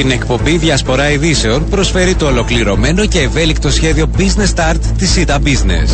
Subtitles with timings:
[0.00, 5.90] Την εκπομπή Διασπορά Ειδήσεων προσφέρει το ολοκληρωμένο και ευέλικτο σχέδιο Business Start της ΣΥΤΑ Business.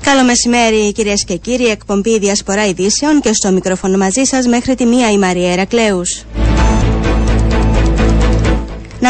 [0.00, 4.84] Καλό μεσημέρι κυρίες και κύριοι, εκπομπή Διασπορά Ειδήσεων και στο μικρόφωνο μαζί σας μέχρι τη
[4.84, 6.24] μία η Μαρία Ερακλέους.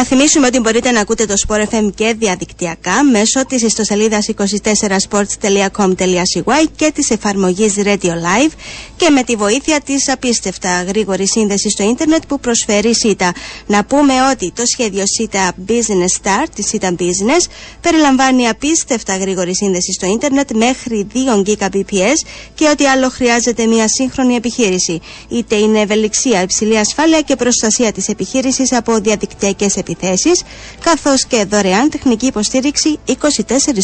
[0.01, 6.65] Να θυμίσουμε ότι μπορείτε να ακούτε το Sport FM και διαδικτυακά μέσω της ιστοσελίδας 24sports.com.cy
[6.75, 8.51] και της εφαρμογής Radio Live
[8.95, 13.33] και με τη βοήθεια της απίστευτα γρήγορης σύνδεσης στο ίντερνετ που προσφέρει ΣΥΤΑ.
[13.67, 17.45] Να πούμε ότι το σχέδιο ΣΥΤΑ Business Start, της ΣΥΤΑ Business,
[17.81, 21.17] περιλαμβάνει απίστευτα γρήγορη σύνδεση στο ίντερνετ μέχρι 2
[21.49, 22.15] Gbps
[22.55, 24.99] και ό,τι άλλο χρειάζεται μια σύγχρονη επιχείρηση.
[25.29, 30.43] Είτε είναι ευελιξία, υψηλή ασφάλεια και προστασία της επιχείρησης από διαδικτυακές επιθέσεις,
[30.83, 33.15] καθώς και δωρεάν τεχνική υποστήριξη 24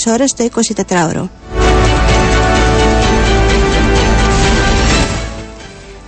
[0.08, 0.50] ώρες το
[0.88, 1.30] 24ωρο.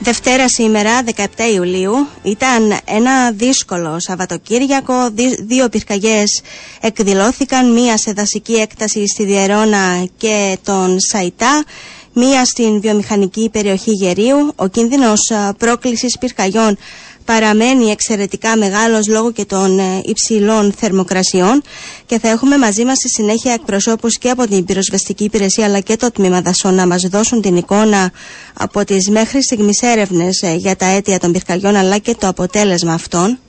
[0.01, 4.93] Δευτέρα σήμερα, 17 Ιουλίου, ήταν ένα δύσκολο Σαββατοκύριακο.
[5.39, 6.41] Δύο πυρκαγιές
[6.81, 11.63] εκδηλώθηκαν, μία σε δασική έκταση στη Διερώνα και τον Σαϊτά,
[12.13, 14.53] μία στην βιομηχανική περιοχή Γερίου.
[14.55, 16.77] Ο κίνδυνος πρόκλησης πυρκαγιών
[17.31, 21.61] παραμένει εξαιρετικά μεγάλος λόγω και των ε, υψηλών θερμοκρασιών
[22.05, 25.95] και θα έχουμε μαζί μας στη συνέχεια εκπροσώπους και από την πυροσβεστική υπηρεσία αλλά και
[25.95, 28.11] το τμήμα δασών να μας δώσουν την εικόνα
[28.53, 32.93] από τις μέχρι στιγμής έρευνες ε, για τα αίτια των πυρκαγιών αλλά και το αποτέλεσμα
[32.93, 33.39] αυτών.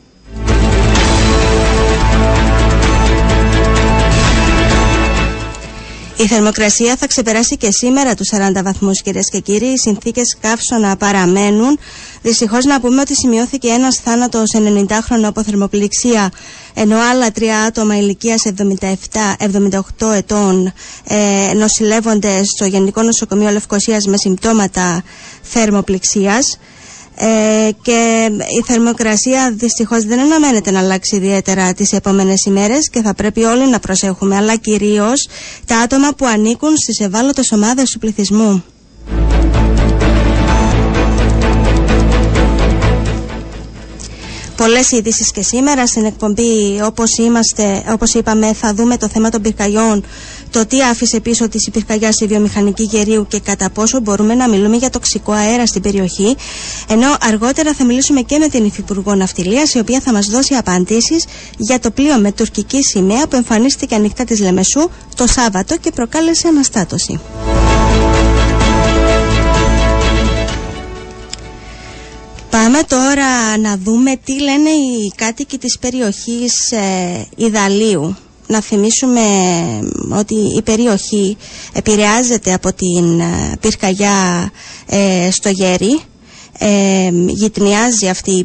[6.22, 9.66] Η θερμοκρασία θα ξεπεράσει και σήμερα τους 40 βαθμούς, κυρίες και κύριοι.
[9.66, 11.78] Οι συνθήκες καύσωνα παραμένουν.
[12.22, 16.30] Δυστυχώς να πούμε ότι σημειώθηκε ένας θάνατος 90χρονο από θερμοπληξία,
[16.74, 18.42] ενώ άλλα τρία άτομα ηλικίας
[19.98, 20.72] 77-78 ετών
[21.04, 25.02] ε, νοσηλεύονται στο Γενικό Νοσοκομείο Λευκοσίας με συμπτώματα
[25.42, 26.58] θερμοπληξίας.
[27.22, 33.14] Ε, και η θερμοκρασία δυστυχώς δεν αναμένεται να αλλάξει ιδιαίτερα τις επόμενες ημέρες και θα
[33.14, 35.28] πρέπει όλοι να προσέχουμε αλλά κυρίως
[35.66, 38.64] τα άτομα που ανήκουν στις ευάλωτες ομάδες του πληθυσμού.
[44.56, 49.42] Πολλές ειδήσει και σήμερα στην εκπομπή όπως, είμαστε, όπως είπαμε θα δούμε το θέμα των
[49.42, 50.04] πυρκαγιών
[50.50, 54.48] το τι άφησε πίσω της η πυρκαγιά στη βιομηχανική γερίου και κατά πόσο μπορούμε να
[54.48, 56.36] μιλούμε για τοξικό αέρα στην περιοχή.
[56.88, 61.24] Ενώ αργότερα θα μιλήσουμε και με την Υφυπουργό Ναυτιλίας, η οποία θα μας δώσει απαντήσεις
[61.56, 66.48] για το πλοίο με τουρκική σημαία που εμφανίστηκε ανοιχτά της Λεμεσού το Σάββατο και προκάλεσε
[66.48, 67.20] αναστάτωση.
[72.50, 78.16] Πάμε τώρα να δούμε τι λένε οι κάτοικοι της περιοχής ε, Ιδαλίου
[78.50, 79.20] να θυμίσουμε
[80.18, 81.36] ότι η περιοχή
[81.72, 84.50] επηρεάζεται από την ε, πυρκαγιά
[84.86, 86.00] ε, στο Γέρι
[86.62, 88.44] ε, γυτνιάζει αυτή η,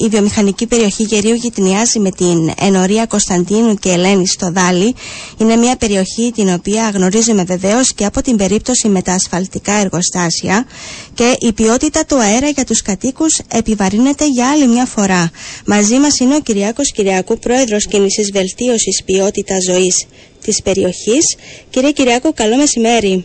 [0.00, 4.94] η, βιομηχανική περιοχή Γερίου γυτνιάζει με την ενορία Κωνσταντίνου και Ελένη στο Δάλι.
[5.38, 10.66] Είναι μια περιοχή την οποία γνωρίζουμε βεβαίως και από την περίπτωση με τα ασφαλτικά εργοστάσια.
[11.14, 15.30] Και η ποιότητα του αέρα για τους κατοίκους επιβαρύνεται για άλλη μια φορά.
[15.66, 20.06] Μαζί μας είναι ο Κυριάκος Κυριακού πρόεδρος κίνησης βελτίωσης ποιότητας ζωής
[20.42, 21.36] της περιοχής.
[21.70, 23.24] Κύριε Κυριακού καλό μεσημέρι.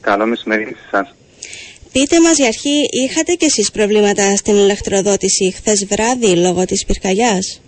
[0.00, 1.14] Καλό μεσημέρι σας
[1.94, 7.60] Πείτε μας για αρχή, είχατε κι εσείς προβλήματα στην ηλεκτροδότηση χθες βράδυ λόγω της πυρκαγιάς;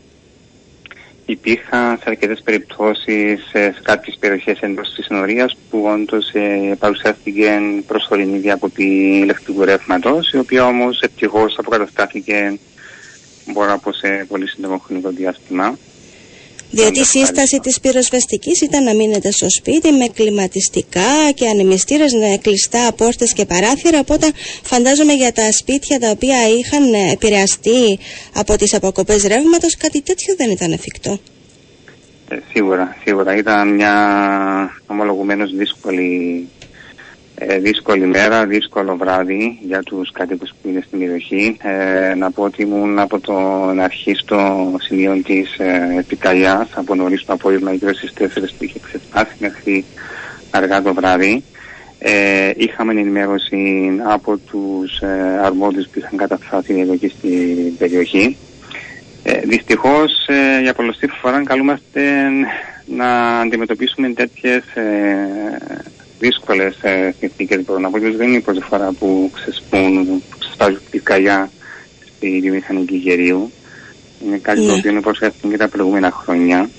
[1.27, 8.39] Υπήρχαν σε αρκετές περιπτώσεις σε κάποιες περιοχές εντός της ενορίας που όντως ε, παρουσιάστηκε προσωρινή
[8.39, 12.59] διακοπή ηλεκτρικού ρεύματος η οποία όμως ευτυχώς αποκαταστάθηκε
[13.47, 15.79] μπορώ να πω σε πολύ σύντομο χρονικό διάστημα.
[16.71, 22.39] Διότι η σύσταση της πυροσβεστικής ήταν να μείνετε στο σπίτι με κλιματιστικά και ανεμιστήρες με
[22.43, 23.99] κλειστά πόρτες και παράθυρα.
[23.99, 24.31] Οπότε
[24.63, 27.99] φαντάζομαι για τα σπίτια τα οποία είχαν επηρεαστεί
[28.35, 31.19] από τις αποκοπές ρεύματος κάτι τέτοιο δεν ήταν εφικτό.
[32.29, 33.37] Ε, σίγουρα, σίγουρα.
[33.37, 33.95] Ήταν μια
[34.87, 36.49] ομολογουμένως δύσκολη
[37.39, 41.57] ε, δύσκολη μέρα, δύσκολο βράδυ για τους κάτοικους που είναι στην περιοχή.
[41.63, 46.05] Ε, να πω ότι ήμουν από τον αρχή στο σημείο της ε,
[46.75, 48.25] από νωρίς το απόγευμα γύρω στις 4
[48.59, 49.85] που είχε ξεσπάσει μέχρι
[50.51, 51.43] αργά το βράδυ.
[51.99, 58.37] Ε, είχαμε ενημέρωση από τους ε, αρμόδιους που είχαν καταφτάσει εδώ και στην περιοχή.
[59.23, 62.01] Ε, δυστυχώς ε, για πολλωστή φορά καλούμαστε
[62.87, 65.29] να αντιμετωπίσουμε τέτοιες ε,
[66.19, 67.99] δύσκολες ε, συνθήκε μπορώ να πω.
[67.99, 71.51] Δεν είναι η πρώτη φορά που ξεσπούν, που ξεσπάζουν πυρκαγιά
[72.07, 73.51] στη βιομηχανική γερίου.
[74.25, 74.73] Είναι κάτι το ναι.
[74.73, 76.71] οποίο είναι προσφέρθηκε και τα προηγούμενα χρόνια.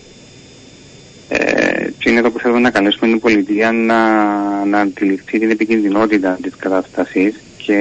[1.30, 4.26] Ε, και είναι εδώ που θέλουμε να καλέσουμε την πολιτεία να,
[4.66, 7.74] να αντιληφθεί την επικίνδυνοτητα της κατάστασης και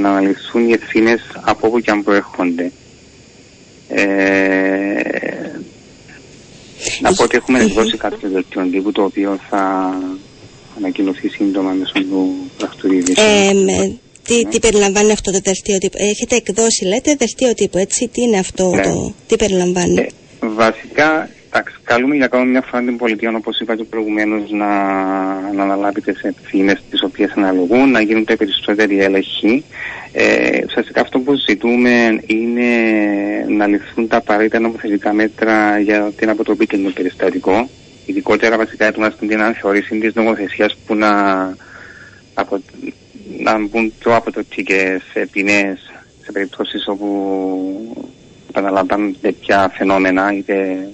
[0.00, 2.72] να αναλυθούν οι ευθύνες από όπου και αν προέρχονται.
[3.88, 4.74] Ε,
[7.00, 9.94] να πω ότι έχουμε εκδώσει κάποιο δελτίο τύπου το οποίο θα
[10.76, 13.02] ανακοινωθεί σύντομα μέσω του πρακτορείου.
[13.16, 13.52] Ε,
[14.22, 18.38] τι, τι περιλαμβάνει αυτό το δελτίο τύπου; Έχετε εκδώσει, λέτε, δελτίο τύπου, έτσι; Τι είναι
[18.38, 18.82] αυτό, Ναι.
[18.82, 20.06] το, τι περιλαμβάνει; Ε,
[20.40, 24.66] βασικά, εντάξει, καλούμε για ακόμα μια φορά την πολιτεία, όπως είπα και προηγουμένως, να,
[25.52, 29.64] να αναλάβει τις ευθύνες τις οποίες αναλογούν, να γίνονται περισσότεροι έλεγχοι.
[30.16, 32.66] Ε, ουσιαστικά αυτό που ζητούμε είναι
[33.48, 37.68] να ληφθούν τα απαραίτητα νομοθετικά μέτρα για την αποτροπή και το περιστατικό.
[38.06, 41.42] Ειδικότερα βασικά ετοιμάζεται την αναθεώρηση της νομοθεσίας που να,
[42.34, 42.62] απο,
[43.38, 45.92] να μπουν πιο αποδοτικέ ποινές
[46.22, 48.06] σε περιπτώσεις όπου
[48.48, 50.88] επαναλαμβάνουν τέτοια φαινόμενα είτε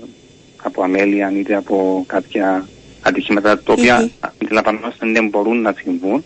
[0.62, 2.68] από αμέλεια είτε από κάποια
[3.02, 4.08] ατυχήματα τα οποία Μμμ.
[4.20, 6.24] αντιλαμβανόμαστε δεν μπορούν να συμβούν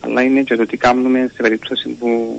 [0.00, 2.38] αλλά είναι και το τι κάνουμε σε περίπτωση που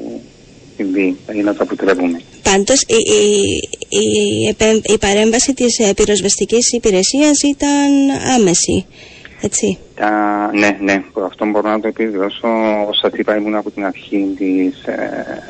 [0.76, 2.22] συμβεί ή να το αποτρέπουμε.
[2.44, 8.86] Πάντως η, η, η, επέμ- η παρέμβαση της ε, πυροσβεστικής υπηρεσίας ήταν άμεση,
[9.42, 9.78] έτσι.
[9.96, 12.48] Τα, ναι, ναι, αυτό μπορώ να το επιβεβαιώσω.
[12.82, 15.44] Όπως σας είπα ήμουν από την αρχή της ε,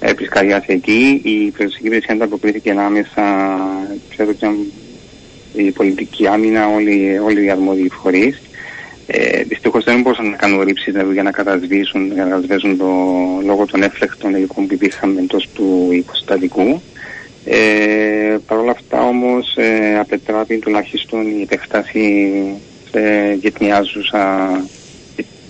[0.00, 1.20] ε, της καριάς εκεί.
[1.24, 3.22] Η πυροσβεστική υπηρεσία ανταποκρίθηκε άμεσα,
[4.10, 4.72] ξέρω ότι ήταν
[5.54, 8.40] η πολιτική άμυνα, όλοι, όλοι οι αρμόδιοι φορείς.
[9.14, 12.86] Ε, Δυστυχώς δεν μπορούσαν να κάνουν ρήψει δηλαδή, για να κατασβήσουν, για να κατασβέσουν το
[13.44, 16.82] λόγο των έφλεκτων υλικών που υπήρχαν εντός του υποστατικού.
[17.44, 22.42] Ε, Παρ' όλα αυτά όμως ε, απετράπει τουλάχιστον η επεκτάση
[22.90, 24.50] σε γετνιάζουσα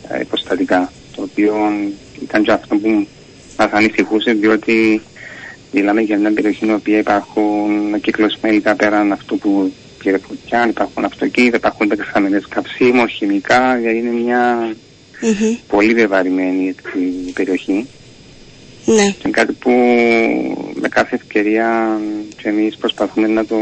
[0.08, 1.54] ε, υποστατικά το οποίο
[2.22, 3.06] ήταν και αυτό που
[3.58, 5.00] μας ανησυχούσε διότι
[5.72, 11.04] μιλάμε για μια περιοχή στην οποία υπάρχουν κυκλωσμένα υλικά πέραν αυτού που πήρε φωτιά, υπάρχουν
[11.04, 14.74] αυτοκίνητα, υπάρχουν πετρεχαμένες καυσίμων, χημικά, δηλαδή είναι μια
[15.20, 15.54] Μμμ.
[15.66, 16.98] πολύ βεβαρημένη έτσι,
[17.32, 17.86] περιοχή.
[18.84, 19.02] Ναι.
[19.02, 19.70] Είναι κάτι που
[20.74, 22.00] με κάθε ευκαιρία
[22.42, 23.56] και εμείς προσπαθούμε να το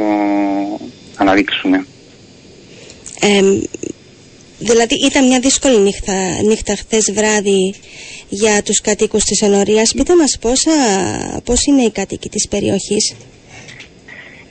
[1.17, 1.87] αναδείξουμε.
[3.21, 3.41] Ε,
[4.59, 7.75] δηλαδή ήταν μια δύσκολη νύχτα, νύχτα χθες βράδυ
[8.29, 9.93] για τους κατοίκους της Ενορίας.
[9.93, 10.71] Πείτε μας πόσα,
[11.45, 13.15] πώς είναι οι κάτοικοι της περιοχής;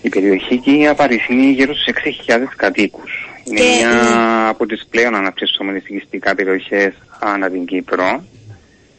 [0.01, 1.93] Η περιοχή εκεί απαριθμεί γύρω στους
[2.27, 3.29] 6.000 κατοίκους.
[3.43, 4.49] Είναι Και, μια ναι.
[4.49, 8.23] από τις πλέον αναπτυσσόμενες οικιστικά περιοχές ανά την Κύπρο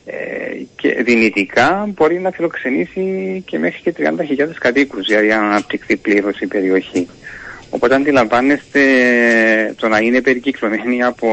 [0.06, 0.14] ε,
[0.76, 6.46] και δυνητικά μπορεί να φιλοξενήσει και μέχρι και 30.000 κατοίκους για να αναπτυχθεί πλήρως η
[6.46, 7.08] περιοχή.
[7.70, 8.80] Οπότε αντιλαμβάνεστε
[9.76, 11.28] το να είναι περικυκλωμένη από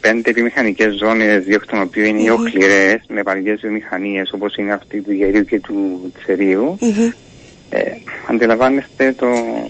[0.00, 2.32] πέντε επιμηχανικές ζώνες, δύο εκ των οποίων είναι οι Μμμ.
[2.32, 6.78] οχληρές με βαριές βιομηχανίες όπως είναι αυτή του γερίου και του τσερίου.
[6.80, 7.10] Μμμ.
[7.76, 7.96] Ε,
[8.30, 9.26] αντιλαμβάνεστε το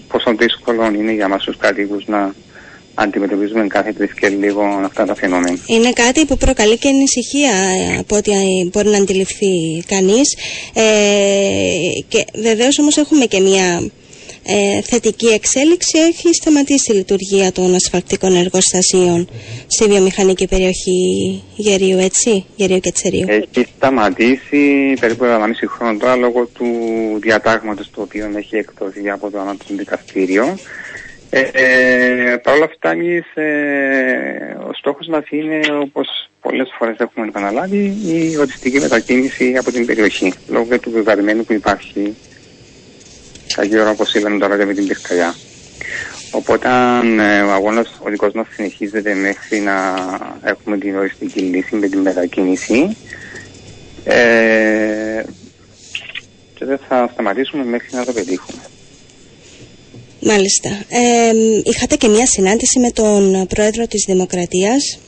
[0.07, 2.33] πόσο δύσκολο είναι για μας τους κατοίκους να
[2.93, 5.57] αντιμετωπίζουμε κάθε τρεις και λίγο αυτά τα φαινόμενα.
[5.65, 10.37] Είναι κάτι που προκαλεί και ανησυχία ε, από ό,τι ε, μπορεί να αντιληφθεί κανείς
[10.73, 10.83] ε,
[12.07, 13.89] και βεβαίως όμως έχουμε και μια
[14.47, 19.29] ε, θετική εξέλιξη έχει σταματήσει η λειτουργία των ασφαλτικών εργοστασίων
[19.67, 20.99] στη βιομηχανική περιοχή
[21.55, 23.25] Γερίου, έτσι, Γερίου και Τσερίου.
[23.29, 26.65] Έχει σταματήσει περίπου 1,5 χρόνο τώρα λόγω του
[27.19, 30.57] διατάγματος το οποίο έχει εκδοθεί από το Ανώτατο Δικαστήριο.
[31.29, 37.27] Ε, ε, Παρ' όλα αυτά, εμείς, ε, ο στόχος μας είναι, όπως πολλές φορές έχουμε
[37.27, 42.15] επαναλάβει, η οριστική μετακίνηση από την περιοχή, λόγω του βεβαρημένου που υπάρχει
[43.55, 45.35] κακή ώρα όπως είπαμε τώρα και με την πυρκαγιά.
[46.31, 49.95] Οπότε αν, ε, ο αγώνας ο δικός μας συνεχίζεται μέχρι να
[50.43, 52.97] έχουμε την οριστική λύση με την μετακίνηση
[54.03, 55.23] ε,
[56.53, 58.61] και δεν θα σταματήσουμε μέχρι να το πετύχουμε.
[60.19, 60.69] Μάλιστα.
[60.89, 61.31] Ε,
[61.63, 64.99] είχατε και μια συνάντηση με τον Πρόεδρο της Δημοκρατίας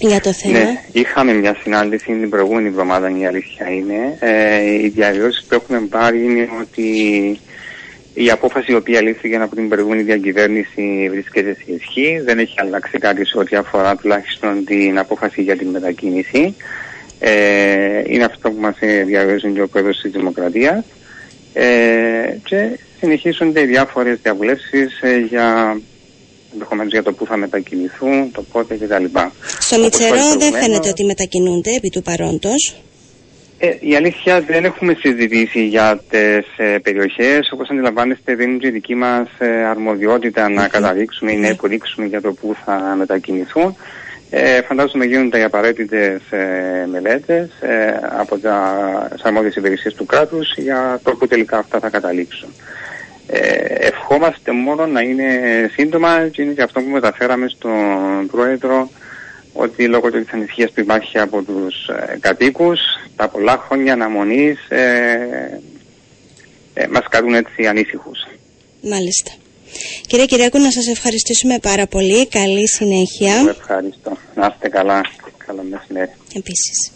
[0.00, 0.58] για το θέμα.
[0.58, 4.16] Ναι, είχαμε μια συνάντηση την προηγούμενη εβδομάδα, η αλήθεια είναι.
[4.20, 6.90] Ε, οι διαβιώσεις που έχουμε πάρει είναι ότι
[8.14, 12.20] η απόφαση η οποία λήφθηκε από την προηγούμενη διακυβέρνηση βρίσκεται σε ισχύ.
[12.24, 16.54] Δεν έχει αλλάξει κάτι σε ό,τι αφορά τουλάχιστον την απόφαση για την μετακίνηση.
[17.18, 18.76] Ε, είναι αυτό που μας
[19.06, 20.84] διαβιώσει και ο Πρόεδρος της Δημοκρατίας.
[21.52, 25.80] Ε, και συνεχίζονται διάφορες διαβουλεύσεις ε, για
[26.52, 28.84] ενδεχομένως για το πού θα μετακινηθούν, το πότε κτλ.
[28.84, 32.76] Στο Όπως Μητσερό είπα δεν προηγουμένως, φαίνεται ότι μετακινούνται επί του παρόντος.
[33.62, 37.50] Ε, η αλήθεια δεν έχουμε συζητήσει για τις ε, περιοχές.
[37.52, 40.68] Όπως αντιλαμβάνεστε δεν είναι και δική μας ε, αρμοδιότητα να Μμμ.
[40.68, 41.48] καταδείξουμε ή να Ναι.
[41.48, 43.76] υποδείξουμε για το πού θα μετακινηθούν.
[44.32, 48.56] Ε, φαντάζομαι γίνονται οι απαραίτητες ε, μελέτες ε, από τα
[49.22, 52.48] αρμόδιες υπηρεσίες του κράτους για το που τελικά αυτά θα καταλήξουν.
[53.26, 53.38] Ε,
[53.86, 55.26] ευχ- ευχόμαστε μόνο να είναι
[55.72, 58.90] σύντομα και είναι και αυτό που μεταφέραμε στον Πρόεδρο
[59.52, 62.80] ότι λόγω της ανησυχίας που υπάρχει από τους ε, κατοίκους
[63.16, 65.60] τα πολλά χρόνια αναμονής ε,
[66.74, 68.26] ε, μας κάνουν έτσι ανήσυχους.
[68.82, 69.30] Μάλιστα.
[70.06, 72.28] Κύριε Κυριακού, να σας ευχαριστήσουμε πάρα πολύ.
[72.28, 73.34] Καλή συνέχεια.
[73.48, 74.16] Ευχαριστώ.
[74.34, 75.00] Να είστε καλά.
[75.46, 76.10] Καλό μεσημέρι.
[76.34, 76.92] Επίσης.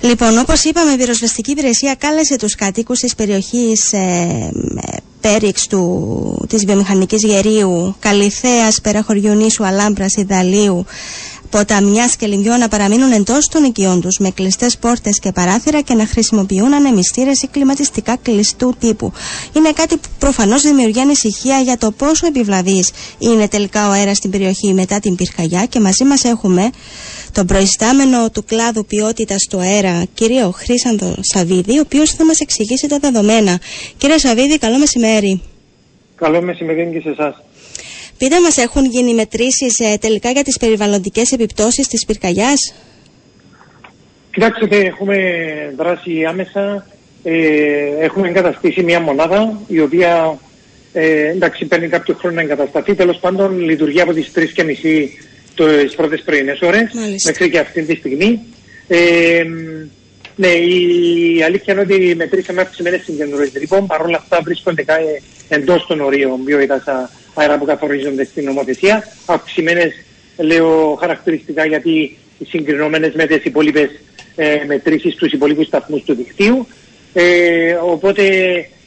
[0.00, 4.50] Λοιπόν, όπως είπαμε, η πυροσβεστική υπηρεσία κάλεσε τους κατοίκους της περιοχής ε,
[5.20, 10.84] Πέριξ του, της βιομηχανικής γερίου, Καλυθέας, Περαχωριού Νήσου, Αλάμπρας, Ιδαλίου,
[11.50, 15.94] ποταμιάς και λιμιό να παραμείνουν εντός των οικειών τους με κλειστές πόρτες και παράθυρα και
[15.94, 19.12] να χρησιμοποιούν ανεμιστήρες ή κλιματιστικά κλειστού τύπου.
[19.56, 22.84] Είναι κάτι που προφανώς δημιουργεί ανησυχία για το πόσο επιβλαβή
[23.18, 26.70] είναι τελικά ο αέρας στην περιοχή μετά την πυρκαγιά και μαζί μας έχουμε
[27.32, 32.86] τον προϊστάμενο του κλάδου ποιότητας του αέρα, κύριο Χρήσανδο Σαββίδη, ο οποίος θα μας εξηγήσει
[32.88, 33.60] τα δεδομένα.
[33.96, 35.42] Κύριε Σαββίδη, καλό μεσημέρι.
[36.14, 37.42] Καλό μεσημέρι και σε εσάς.
[38.18, 42.74] Πείτε μας, έχουν γίνει μετρήσεις ε, τελικά για τις περιβαλλοντικές επιπτώσεις της πυρκαγιάς;
[44.36, 45.16] Κοιτάξτε, έχουμε
[45.76, 46.86] δράσει άμεσα.
[47.22, 47.34] Ε,
[48.00, 50.38] έχουμε εγκαταστήσει μια μονάδα η οποία
[50.92, 52.94] ε, εντάξει παίρνει κάποιο χρόνο να εγκατασταθεί.
[52.94, 54.42] Τέλος πάντων λειτουργεί από τις 3.30
[55.82, 56.90] τις πρώτες πρωινές ώρες
[57.24, 58.40] μέχρι και αυτή τη στιγμή.
[58.88, 59.42] Ε,
[60.36, 63.60] ναι, η αλήθεια είναι ότι μετρήσαμε αυξημένες συγκεντρώσεις.
[63.60, 64.84] Λοιπόν, παρόλα αυτά βρίσκονται
[65.48, 69.04] εντός των ορίων βιοειδάσα αέρα που καθορίζονται στην νομοθεσία.
[69.26, 69.92] Αυξημένες,
[70.36, 72.16] λέω χαρακτηριστικά γιατί
[72.46, 73.90] συγκρινόμενες με τις υπόλοιπες
[74.36, 76.66] ε, μετρήσεις στους υπόλοιπους σταθμούς του δικτύου.
[77.12, 78.22] Ε, οπότε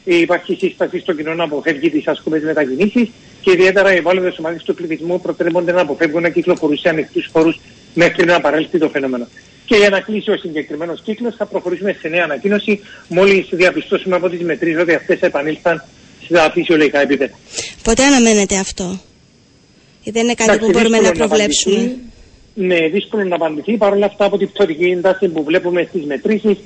[0.04, 4.74] υπάρχει σύσταση στο κοινό να αποφεύγει τις ασκούμενες μετακινήσεις και ιδιαίτερα οι ευάλωτες ομάδες του
[4.74, 7.60] πληθυσμού προτρέπονται να αποφεύγουν να κυκλοφορούν σε ανοιχτούς χώρους
[7.94, 9.26] μέχρι να παρέλθει το φαινόμενο.
[9.66, 14.28] Και για να κλείσει ο συγκεκριμένος κύκλος, θα προχωρήσουμε σε νέα ανακοίνωση μόλις διαπιστώσουμε από
[14.28, 15.84] τις μετρήσεις ότι αυτές επανήλθαν
[16.30, 17.34] στα φυσιολογικά επίπεδα.
[17.82, 19.00] Πότε αναμένεται αυτό,
[20.02, 21.96] ή δεν είναι κάτι που μπορούμε να προβλέψουμε.
[22.54, 23.76] ναι, δύσκολο να απαντηθεί.
[23.76, 26.56] Παρ' όλα αυτά, από την πτωτική τάση που βλέπουμε στις μετρήσεις,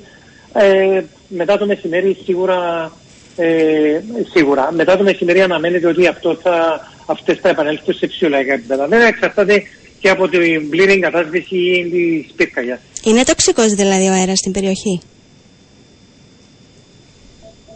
[0.53, 2.91] ε, μετά το μεσημέρι σίγουρα,
[3.35, 4.01] ε,
[4.33, 8.87] σίγουρα, μετά το μεσημέρι αναμένεται ότι αυτό θα, αυτές θα επανέλθουν σε φυσιολογικά επίπεδα.
[8.87, 9.63] Βέβαια, εξαρτάται
[9.99, 12.79] και από την πλήρη εγκατάσταση τη πυρκαγιά.
[13.03, 15.01] Είναι τοξικός δηλαδή ο αέρας στην περιοχή;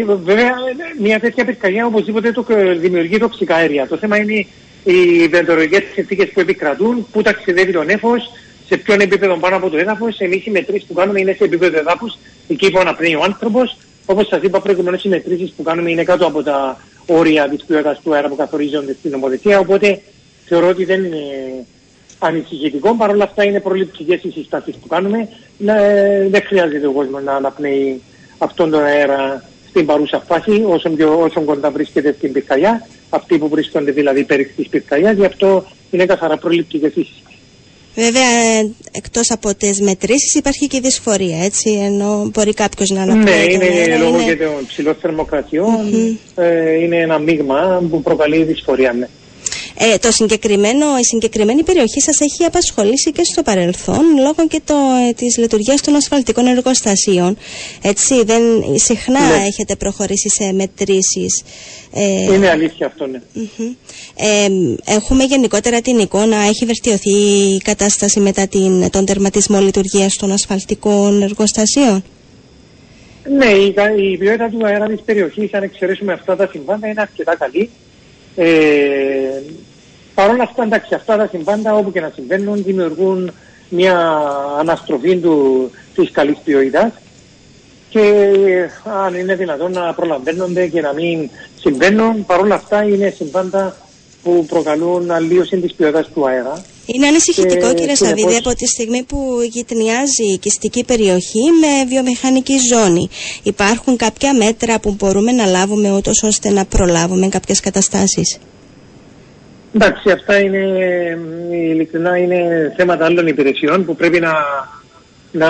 [0.00, 0.54] ε, βέβαια
[1.00, 2.44] μια τέτοια πυρκαγιά οπωσδήποτε το
[2.76, 3.86] δημιουργεί τοξικά αέρια.
[3.86, 4.46] Το θέμα είναι
[4.84, 8.30] οι βεντορογικές συνθήκες που επικρατούν, πού ταξιδεύει το νέφος,
[8.66, 10.18] σε ποιον επίπεδο πάνω από το έδαφος.
[10.18, 12.18] Εμείς οι μετρήσεις που κάνουμε είναι σε επίπεδο έδαφους,
[12.48, 13.76] εκεί που αναπνέει ο άνθρωπος.
[14.06, 18.00] Όπως σας είπα προηγουμένως οι μετρήσεις που κάνουμε είναι κάτω από τα όρια της ποιότητας
[18.02, 20.00] του αέρα που καθορίζονται στην νομοθεσία, οπότε
[20.46, 21.22] θεωρώ ότι δεν είναι
[22.26, 22.94] ανησυχητικό.
[22.96, 25.28] Παρ' όλα αυτά είναι προληπτικές οι συστάσεις που κάνουμε.
[25.66, 28.02] Ε, δεν χρειάζεται ο κόσμος να αναπνέει
[28.38, 33.48] αυτόν τον αέρα στην παρούσα φάση, όσο, πιο, όσο κοντά βρίσκεται στην πυρκαγιά, αυτοί που
[33.48, 37.38] βρίσκονται δηλαδή περί της πυρκαγιάς, γι' αυτό είναι καθαρά προληπτικές οι συστάσεις.
[37.94, 38.22] Βέβαια,
[38.92, 43.64] εκτός από τις μετρήσεις υπάρχει και η δυσφορία, έτσι, ενώ μπορεί κάποιος να αναπνέει Ναι,
[43.64, 44.24] είναι λόγω είναι...
[44.24, 46.42] και των ψηλών θερμοκρατιών, mm-hmm.
[46.42, 49.08] ε, είναι ένα μείγμα που προκαλεί δυσφορία, ναι.
[49.78, 54.74] Ε, το συγκεκριμένο, η συγκεκριμένη περιοχή σας έχει απασχολήσει και στο παρελθόν λόγω και το,
[55.08, 57.36] ε, της λειτουργίας των ασφαλτικών εργοστασίων.
[57.82, 58.42] Έτσι, δεν,
[58.74, 59.46] συχνά ναι.
[59.46, 61.42] έχετε προχωρήσει σε μετρήσεις.
[61.94, 63.20] Ε, Είναι αλήθεια αυτό, ναι.
[64.14, 64.48] ε,
[64.84, 67.10] έχουμε γενικότερα την εικόνα, έχει βελτιωθεί
[67.54, 72.04] η κατάσταση μετά την, τον τερματισμό λειτουργίας των ασφαλτικών εργοστασίων;
[73.38, 73.74] Ναι, η,
[74.12, 77.70] η ποιότητα του αέρα της περιοχής, αν εξαιρέσουμε αυτά τα συμβάντα, είναι αρκετά καλή.
[78.36, 79.42] Ε,
[80.14, 83.30] Παρ' όλα αυτά, εντάξει, αυτά τα συμβάντα όπου και να συμβαίνουν δημιουργούν
[83.68, 84.26] μια
[84.58, 86.92] αναστροφή του, της καλής ποιότητας.
[87.88, 88.30] Και
[89.04, 93.76] αν είναι δυνατόν να προλαμβάνονται και να μην συμβαίνουν, παρόλα αυτά είναι συμβάντα
[94.22, 96.64] που προκαλούν αλλίωση της ποιότητας του αέρα.
[96.86, 102.54] Είναι ανησυχητικό και, κύριε Σαββίδη από τη στιγμή που γυτνιάζει η οικιστική περιοχή με βιομηχανική
[102.72, 103.08] ζώνη.
[103.42, 108.38] Υπάρχουν κάποια μέτρα που μπορούμε να λάβουμε ούτως ώστε να προλάβουμε κάποιες καταστάσεις;
[109.74, 110.58] Εντάξει, αυτά είναι,
[111.50, 114.32] ειλικρινά είναι θέματα άλλων υπηρεσιών που πρέπει να,
[115.32, 115.48] να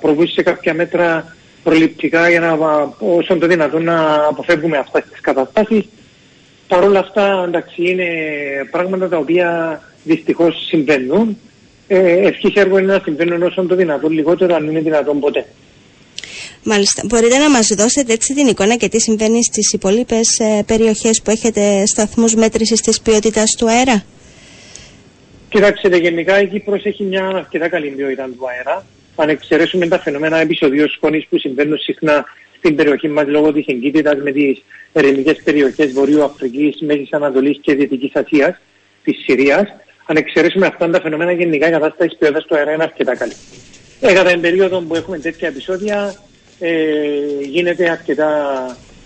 [0.00, 2.52] προβούν σε κάποια μέτρα προληπτικά για να
[2.98, 5.84] όσο το δυνατόν να αποφεύγουμε αυτά τις καταστάσεις.
[6.72, 8.06] Παρ' όλα αυτά, εντάξει, είναι
[8.70, 11.38] πράγματα τα οποία δυστυχώς συμβαίνουν.
[11.88, 15.46] Ε, ευχής έργο είναι να συμβαίνουν όσο το δυνατόν λιγότερο, αν είναι δυνατόν ποτέ.
[16.62, 17.02] Μάλιστα.
[17.06, 21.30] Μπορείτε να μας δώσετε έτσι την εικόνα και τι συμβαίνει στις υπόλοιπες ε, περιοχές που
[21.30, 24.04] έχετε σταθμούς μέτρησης της ποιότητας του αέρα;
[25.48, 28.86] Κοιτάξτε, γενικά η Κύπρος έχει μια αρκετά καλή ποιότητα του αέρα.
[29.16, 32.24] Αν εξαιρέσουμε τα φαινομένα επεισοδίου σκόνης που συμβαίνουν συχνά
[32.62, 37.74] στην περιοχή μας λόγω της εγκύτητας με τις ερευνικές περιοχές Βορείου Αφρικής, Μέσης Ανατολής και
[37.74, 38.60] Δυτικής Ασίας,
[39.04, 39.64] της Συρίας,
[40.06, 43.32] αν εξαιρέσουμε αυτά τα φαινομένα, γενικά η κατάσταση ποιότητας του αέρα είναι αρκετά καλή.
[44.00, 46.14] Ε, κατά την περίοδο που έχουμε τέτοια επεισόδια,
[46.58, 46.70] ε,
[47.40, 48.30] γίνεται αρκετά,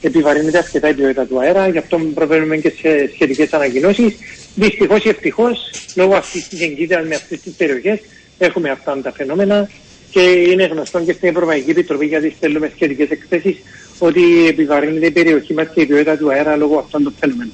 [0.02, 4.16] επιβαρύνεται αρκετά η ποιότητα του αέρα, γι' αυτό προβαίνουμε και σε σχετικές ανακοινώσεις.
[4.54, 8.00] Δυστυχώς ή ευτυχώς, λόγω αυτής της εγκύτητας με αυτές τις περιοχές,
[8.38, 9.68] έχουμε αυτά τα φαινόμενα
[10.10, 13.56] και είναι γνωστό και στην Ευρωπαϊκή Επιτροπή γιατί στέλνουμε σχετικές εκθέσεις
[13.98, 17.52] ότι επιβαρύνεται η περιοχή μας και η ποιότητα του αέρα λόγω αυτών των φαινομένων.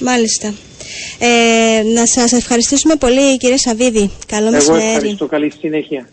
[0.00, 0.54] Μάλιστα.
[1.18, 4.10] Ε, να σας ευχαριστήσουμε πολύ κύριε Σαββίδη.
[4.26, 4.82] Καλό μεσημέρι.
[4.84, 5.26] Εγώ ευχαριστώ.
[5.26, 6.08] Καλή συνέχεια.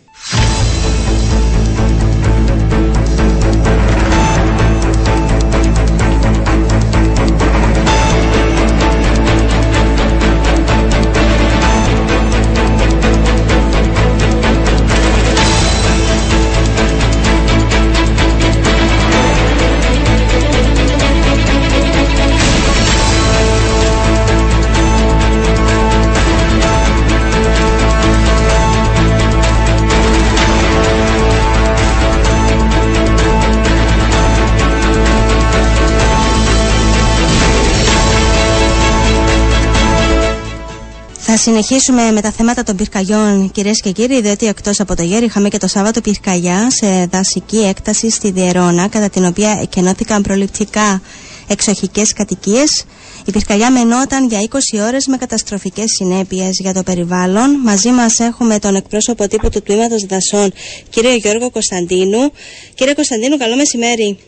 [41.38, 45.24] Θα συνεχίσουμε με τα θέματα των πυρκαγιών, κυρίες και κύριοι, διότι εκτός από το γέρι
[45.24, 51.02] είχαμε και το Σάββατο πυρκαγιά σε δασική έκταση στη Διερώνα, κατά την οποία εκενώθηκαν προληπτικά
[51.48, 52.84] εξοχικές κατοικίες.
[53.24, 57.60] Η πυρκαγιά μενόταν για 20 ώρες με καταστροφικές συνέπειες για το περιβάλλον.
[57.64, 60.52] Μαζί μας έχουμε τον εκπρόσωπο τύπου του τμήματος δασών,
[60.90, 62.32] κύριο Γιώργο Κωνσταντίνου.
[62.74, 64.18] Κύριε Κωνσταντίνου, καλό μεσημέρι.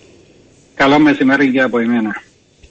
[0.75, 2.23] Καλό μεσημέρι και από εμένα.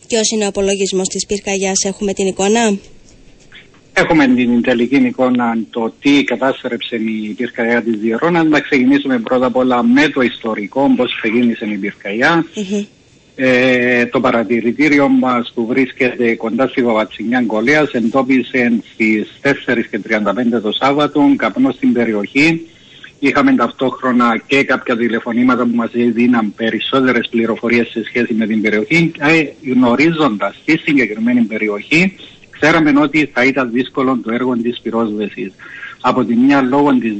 [0.08, 2.77] Ποιος είναι ο απολογισμός της πυρκαγιάς, έχουμε την εικόνα;
[4.00, 8.44] Έχουμε την τελική εικόνα το τι κατάστρεψε η πυρκαγιά της Διερώνα.
[8.44, 12.45] Να ξεκινήσουμε πρώτα απ' όλα με το ιστορικό, πώς ξεκίνησε η πυρκαγιά.
[13.36, 21.34] Ε, το παρατηρητήριο μας που βρίσκεται κοντά στη Βαβατσινιά Γκολέας εντόπισε στις 4.35 το Σάββατο
[21.36, 22.67] καπνός στην περιοχή.
[23.19, 29.12] Είχαμε ταυτόχρονα και κάποια τηλεφωνήματα που μας έδιναν περισσότερες πληροφορίες σε σχέση με την περιοχή.
[29.19, 32.15] Ε, γνωρίζοντας τη συγκεκριμένη περιοχή
[32.60, 35.52] Ξέραμε ότι θα ήταν δύσκολο το έργο της πυρόσβεσης.
[36.02, 37.13] Από τη μία λόγω της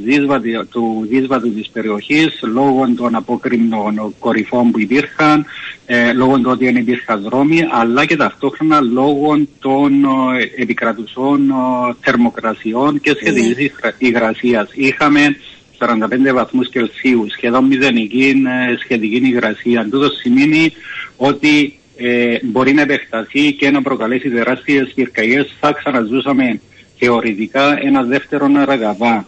[0.70, 5.44] του δύσβατου της περιοχής, λόγω των απόκριμνων κορυφών που υπήρχαν,
[5.86, 11.54] ε, λόγω του ότι δεν υπήρχαν δρόμοι, αλλά και ταυτόχρονα λόγω των ε, επικρατουσών ε,
[12.00, 13.92] θερμοκρασιών και σχετικής ναι.
[13.98, 14.68] υγρασίας.
[14.74, 15.36] Είχαμε
[15.78, 19.88] 45 βαθμούς Κελσίου, σχεδόν μηδενική ε, σχετική υγρασία.
[19.90, 20.72] Τούτο σημαίνει
[21.16, 26.60] ότι ε, μπορεί να επεκταθεί και να προκαλέσει τεράστιες πυρκαγιέ, θα ξαναζούσαμε
[26.98, 29.26] θεωρητικά ένα δεύτερο ραγαβά.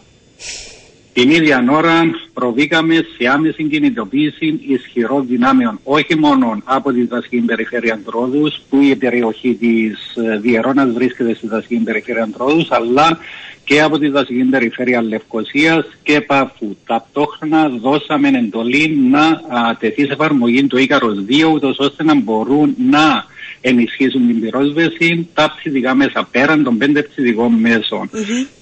[1.13, 2.01] Την ίδια ώρα
[2.33, 8.95] προβήκαμε σε άμεση κινητοποίηση ισχυρών δυνάμεων όχι μόνο από τη δασική περιφέρεια Αντρόδους που η
[8.95, 13.17] περιοχή της ε, Διερώνας βρίσκεται στη δασική περιφέρεια Αντρόδους αλλά
[13.63, 16.77] και από τη δασική περιφέρεια Λευκοσίας και Παφού.
[16.85, 22.75] Ταυτόχρονα δώσαμε εντολή να α, τεθεί σε εφαρμογή το Ίκαρος 2 ούτως ώστε να μπορούν
[22.89, 23.25] να
[23.61, 27.51] ενισχύσουν την πυρόσβεση τα ψηδικά μέσα πέραν των πέντε ψηδικών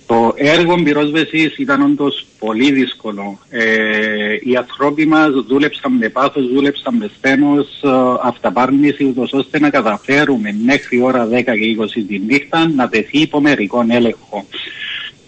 [0.08, 3.40] Το έργο πυρόσβεσης ήταν όντως πολύ δύσκολο.
[3.50, 3.64] Ε,
[4.44, 7.90] οι άνθρωποι μας δούλεψαν με πάθος, δούλεψαν με στένο, ε,
[8.24, 13.92] αυταπάρνηση, ούτως ώστε να καταφέρουμε μέχρι ώρα 10 και 20 τη νύχτα να τεθεί υπομερικών
[13.92, 14.46] έλεγχο.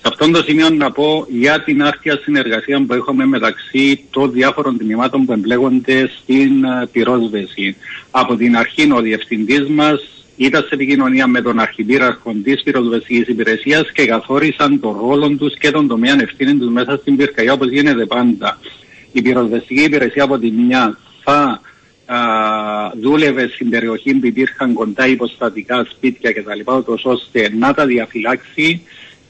[0.04, 4.78] Σε αυτόν το σημείο να πω για την άρτια συνεργασία που έχουμε μεταξύ των διάφορων
[4.78, 7.76] τμήματων που εμπλέγονται στην uh, πυρόσβεση.
[8.12, 10.02] Από την αρχή ο διευθυντής μας
[10.36, 15.72] ήταν σε επικοινωνία με τον Αρχιπήραρχο της Πυροσβεσική Υπηρεσίας και καθόρισαν τον ρόλο τους και
[15.72, 18.60] τον τομέα ευθύνη τους μέσα στην πυρκαγιά όπως γίνεται πάντα.
[19.12, 21.62] Η Πυροσβεστική Υπηρεσία από τη μια θα
[22.06, 22.18] α,
[23.02, 26.60] δούλευε στην περιοχή που υπήρχαν κοντά υποστατικά σπίτια κτλ.
[27.04, 28.82] ώστε να τα διαφυλάξει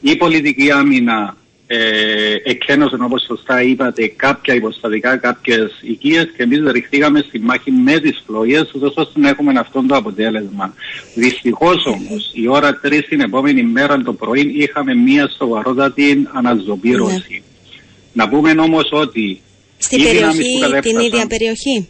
[0.02, 1.36] η πολιτική άμυνα
[1.74, 8.00] ε, εκένωσε όπως σωστά είπατε κάποια υποστατικά, κάποιες οικίες και εμείς ρηχτήκαμε στη μάχη με
[8.00, 8.60] τις φλόγε,
[8.94, 10.74] ώστε να έχουμε αυτό το αποτέλεσμα.
[11.16, 17.26] Δυστυχώς όμως, η ώρα 3 την επόμενη μέρα το πρωί είχαμε μία σοβαρότατη αναζωπήρωση.
[17.30, 18.24] Ναι.
[18.24, 19.42] Να πούμε όμως ότι.
[19.78, 21.88] Στην περιοχή, την ίδια περιοχή.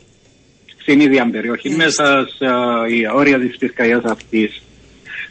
[0.82, 1.76] Στην ίδια περιοχή, ναι.
[1.76, 2.82] μέσα στα
[3.16, 4.61] όρια της πυρκαγιάς αυτής.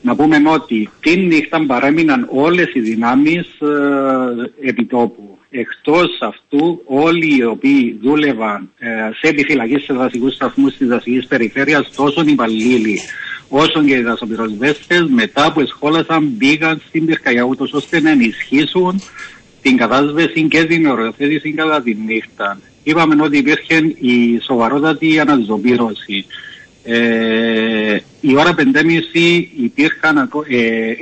[0.02, 5.38] Να πούμε ότι την νύχτα παρέμειναν όλες οι δυνάμεις ε, επιτόπου.
[5.50, 11.90] Εκτός αυτού όλοι οι οποίοι δούλευαν ε, σε επιφυλακή σε δασικούς σταθμούς της δασικής περιφέρειας
[11.96, 13.00] τόσο οι υπαλλήλοι
[13.48, 19.00] όσο και οι δασοπυροσβέστες μετά που εσχόλασαν μπήκαν στην πυρκαγιά ούτως ώστε να ενισχύσουν
[19.62, 22.60] την κατάσβεση και την οριοθέτηση κατά τη νύχτα.
[22.82, 26.24] Είπαμε ότι υπήρχε η σοβαρότατη αναζωπήρωση.
[26.84, 28.62] Ε, η ώρα 5.30
[29.62, 30.96] υπήρχαν, ε, ε,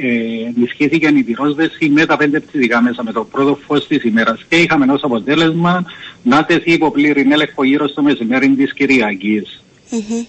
[0.56, 4.56] ενισχύθηκε η πυρόσβεση με τα πέντε ψηδικά μέσα με το πρώτο φως της ημέρας και
[4.56, 5.84] είχαμε ως αποτέλεσμα
[6.22, 9.62] να τεθεί υποπλήρη έλεγχο γύρω στο μεσημέρι της Κυριακής.
[9.90, 10.26] Mm-hmm.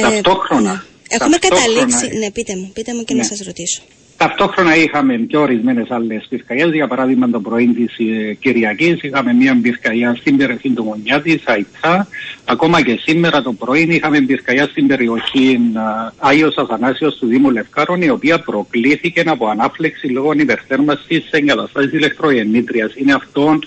[0.00, 0.72] Ταυτόχρονα.
[0.72, 0.80] Ναι.
[1.08, 2.16] Έχουμε καταλήξει.
[2.18, 3.20] Ναι, πείτε μου, πείτε μου και ναι.
[3.20, 3.82] να σας ρωτήσω.
[4.16, 6.70] Ταυτόχρονα είχαμε και ορισμένες άλλες πυρκαγιές.
[6.72, 12.08] Για παράδειγμα, το πρωί της ε, Κυριακής είχαμε μια πυρκαγιά στην περιοχή του Μονιάτη, Αϊτσά.
[12.44, 15.80] Ακόμα και σήμερα το πρωί είχαμε πυρκαγιά στην περιοχή ε,
[16.18, 22.90] Άγιος Αθανάσιος του Δήμου Λευκάρων, η οποία προκλήθηκε από ανάφλεξη λόγω υπερθέρμανση σε εγκαταστάσει ηλεκτρογεννήτρια.
[22.94, 23.58] Είναι αυτό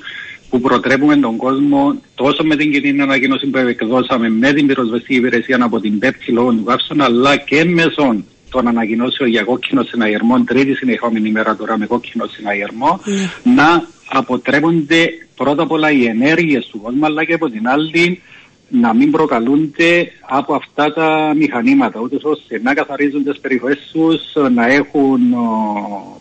[0.50, 5.58] που προτρέπουμε τον κόσμο τόσο με την κοινή ανακοίνωση που εκδώσαμε με την πυροσβεστική υπηρεσία
[5.62, 10.74] από την πέπτη λόγω του καύσωνα, αλλά και μέσω των ανακοινώσεων για κόκκινο συναγερμό, τρίτη
[10.74, 13.54] συνεχόμενη ημέρα τώρα με κόκκινο συναγερμό, ναι.
[13.56, 18.22] να αποτρέπονται πρώτα απ' όλα οι ενέργειες του κόσμου, αλλά και από την άλλη
[18.70, 24.22] να μην προκαλούνται από αυτά τα μηχανήματα, ούτε ώστε να καθαρίζουν τις περιοχές τους,
[24.54, 25.20] να έχουν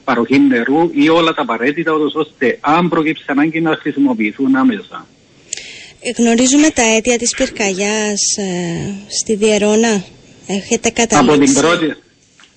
[0.04, 5.06] παροχή νερού ή όλα τα απαραίτητα, ούτε ώστε αν προκύψει ανάγκη να χρησιμοποιηθούν άμεσα.
[6.16, 10.04] Γνωρίζουμε τα αίτια της πυρκαγιάς ε, στη Διερώνα.
[10.46, 11.34] Έχετε καταλήξει.
[11.34, 11.96] Από την πρώτη,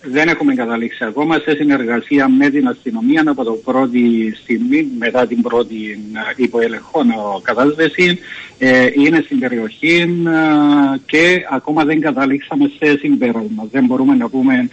[0.03, 5.41] δεν έχουμε καταλήξει ακόμα σε συνεργασία με την αστυνομία από το πρώτη στιγμή, μετά την
[5.41, 7.01] πρώτη ε, υποελεγχό
[7.43, 8.19] κατάσταση.
[8.57, 13.67] Ε, είναι στην περιοχή ε, και ακόμα δεν καταλήξαμε σε συμπέρασμα.
[13.71, 14.69] Δεν μπορούμε να πούμε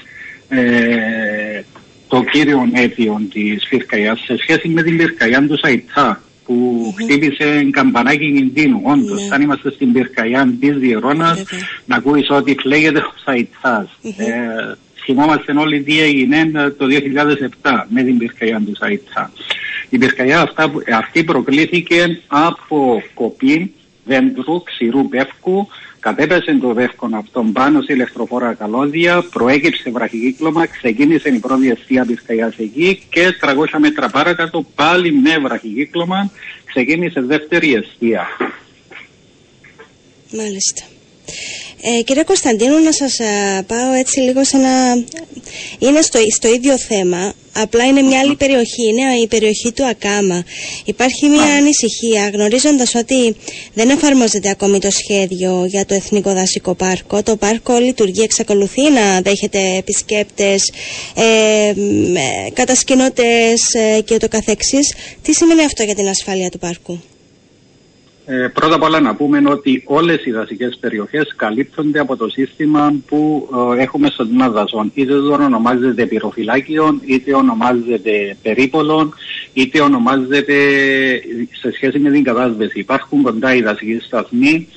[0.49, 1.63] ε,
[2.09, 7.03] το κύριο αίτιο της πυρκαγιά σε σχέση με την πυρκαγιά του Σαϊτσά που mm-hmm.
[7.03, 8.81] χτύπησε καμπανάκι κινδύνου.
[8.85, 9.35] Όντως, mm-hmm.
[9.35, 11.83] αν είμαστε στην πυρκαγιά της Διερώνα, mm-hmm.
[11.87, 13.89] να ακούεις ότι φλέγεται ο Σαϊτσά.
[14.03, 14.75] Ε,
[15.09, 16.87] θυμόμαστε όλοι τι έγινε το
[17.63, 19.33] 2007 με την πυρκαγιά του Σαϊτσά.
[19.89, 20.53] Η πυρκαγιά
[20.99, 23.73] αυτή προκλήθηκε από κοπή
[24.05, 25.69] δέντρου, ξηρού πεύκου,
[26.01, 32.57] κατέπεσε το πεύκο αυτόν πάνω σε ηλεκτροφόρα καλώδια, προέκυψε βραχικύκλωμα, ξεκίνησε η πρώτη αιστεία πυρκαγιάς
[32.59, 36.31] εκεί και 300 μέτρα παρακάτω πάλι με βραχικύκλωμα
[36.65, 38.27] ξεκίνησε δεύτερη αιστεία.
[40.33, 40.83] Μάλιστα.
[41.83, 45.05] Ε, κύριε Κωνσταντίνου, να σας ε, πάω έτσι λίγο σε ένα...
[45.79, 50.45] Είναι στο, στο ίδιο θέμα, απλά είναι μια άλλη περιοχή, είναι η περιοχή του Ακάμα.
[50.85, 53.37] Υπάρχει μια ανησυχία, γνωρίζοντας ότι
[53.75, 57.23] δεν εφαρμόζεται ακόμη το σχέδιο για το Εθνικό Δασικό Πάρκο.
[57.23, 60.73] Το πάρκο λειτουργεί, εξακολουθεί να δέχεται επισκέπτες,
[61.15, 61.73] ε,
[62.53, 64.95] κατασκηνώτες ε, και ούτω καθεξής.
[65.23, 67.01] Τι σημαίνει αυτό για την ασφάλεια του πάρκου;
[68.31, 72.95] Ε, πρώτα απ' όλα να πούμε ότι όλες οι δασικές περιοχές καλύπτονται από το σύστημα
[73.07, 74.91] που ε, έχουμε στο τμήμα δασών.
[74.95, 79.13] Είτε το ονομάζεται πυροφυλάκιο, είτε ονομάζεται περίπολο,
[79.53, 80.55] είτε ονομάζεται
[81.61, 82.79] σε σχέση με την κατάσβεση.
[82.79, 84.69] Υπάρχουν κοντά οι δασικοί σταθμοί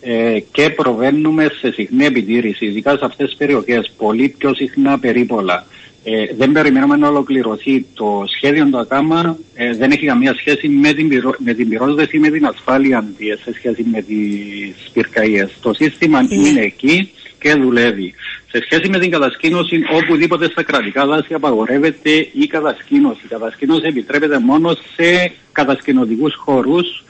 [0.00, 5.66] ε, και προβαίνουμε σε συχνή επιτήρηση, ειδικά σε αυτές τις περιοχές, πολύ πιο συχνά περίπολα.
[6.10, 9.38] Ε, δεν περιμένουμε να ολοκληρωθεί το σχέδιο του ΑΚΑΜΑ.
[9.54, 13.04] Ε, δεν έχει καμία σχέση με την, πυρο, με την πυρόσβεση ή με την ασφάλεια
[13.44, 15.50] σε σχέση με τις πυρκαγιές.
[15.60, 16.34] Το σύστημα ναι.
[16.34, 18.14] είναι εκεί και δουλεύει.
[18.50, 23.20] Σε σχέση με την κατασκήνωση, οπουδήποτε στα κρατικά δάση απαγορεύεται η κατασκήνωση.
[23.24, 27.04] Η κατασκήνωση επιτρέπεται μόνο σε κατασκηνωτικούς χώρους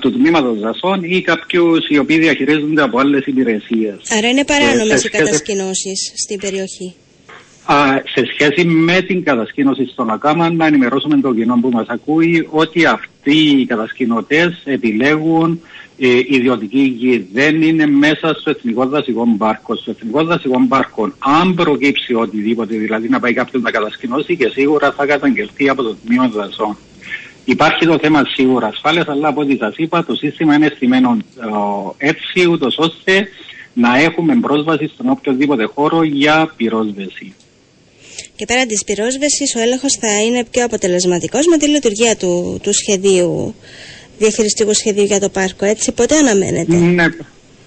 [0.00, 3.96] του τμήματος δασών ή κάποιους οι οποίοι διαχειρίζονται από άλλες υπηρεσίες.
[4.18, 6.94] Άρα είναι παράνομες ε, οι κατασκηνώσεις στην περιοχή
[8.04, 12.86] σε σχέση με την κατασκήνωση στον ΑΚΑΜΑ να ενημερώσουμε τον κοινό που μας ακούει ότι
[12.86, 15.60] αυτοί οι κατασκηνωτές επιλέγουν
[15.98, 17.28] ε, ιδιωτική γη.
[17.32, 19.76] Δεν είναι μέσα στο Εθνικό Δασικό Πάρκο.
[19.76, 24.92] Στο Εθνικό Δασικό Πάρκο, αν προκύψει οτιδήποτε, δηλαδή να πάει κάποιο να κατασκηνώσει και σίγουρα
[24.92, 26.76] θα καταγγελθεί από το Τμήμα Δασών.
[27.44, 31.16] Υπάρχει το θέμα σίγουρα ασφάλειας, αλλά από ό,τι σας είπα, το σύστημα είναι στημένο
[31.98, 33.28] ε, έτσι, ούτως ώστε
[33.72, 37.34] να έχουμε πρόσβαση στον οποιοδήποτε χώρο για πυρόσβεση.
[38.38, 42.72] Και πέραν της πυρόσβεσης ο έλεγχος θα είναι πιο αποτελεσματικός με τη λειτουργία του, του
[42.72, 43.54] σχεδίου,
[44.18, 45.64] διαχειριστικού σχεδίου για το πάρκο.
[45.64, 47.06] Έτσι, πότε αναμένεται; Ναι,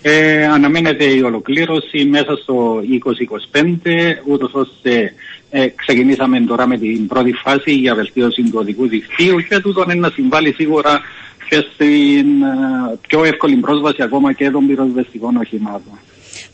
[0.01, 2.81] ε, αναμένεται η ολοκλήρωση μέσα στο
[3.83, 5.13] 2025, ούτως ώστε
[5.49, 9.95] ε, ξεκινήσαμε τώρα με την πρώτη φάση για βελτίωση του οδικού δικτύου και τούτο είναι
[9.95, 11.01] να συμβάλλει σίγουρα
[11.49, 15.99] και στην ε, πιο εύκολη πρόσβαση ακόμα και των πυροσβεστικών οχημάτων.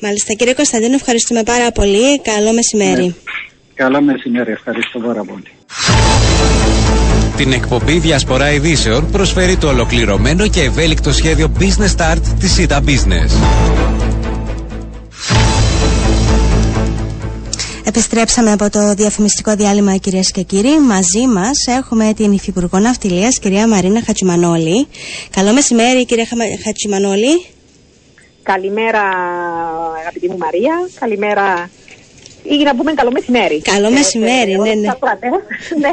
[0.02, 2.22] Μάλιστα κύριε Κωνσταντίνο ευχαριστούμε πάρα πολύ.
[2.22, 3.06] Καλό μεσημέρι.
[3.06, 3.14] Ναι.
[3.78, 4.52] Καλό μεσημέρι.
[4.52, 5.52] Ευχαριστώ πάρα πολύ.
[7.38, 13.32] Την εκπομπή Διασπορά Ειδήσεων προσφέρει το ολοκληρωμένο και ευέλικτο σχέδιο Business Start της ΣΥΤΑ Business.
[17.86, 20.80] Επιστρέψαμε από το διαφημιστικό διάλειμμα κυρίες και κύριοι.
[20.80, 24.88] Μαζί μας έχουμε την Υφυπουργό Ναυτιλίας, κυρία Μαρίνα Χατσιμανόλη.
[25.30, 26.28] Καλό μεσημέρι, κυρία
[26.64, 27.46] Χατσιμανόλη.
[28.44, 29.02] Καλημέρα,
[30.00, 30.90] αγαπητή μου Μαρία.
[31.00, 31.70] Καλημέρα.
[32.50, 33.62] Ή να πούμε καλό μεσημέρι.
[33.62, 34.74] Καλό μεσημέρι, ε, ναι, ναι.
[35.82, 35.90] ναι.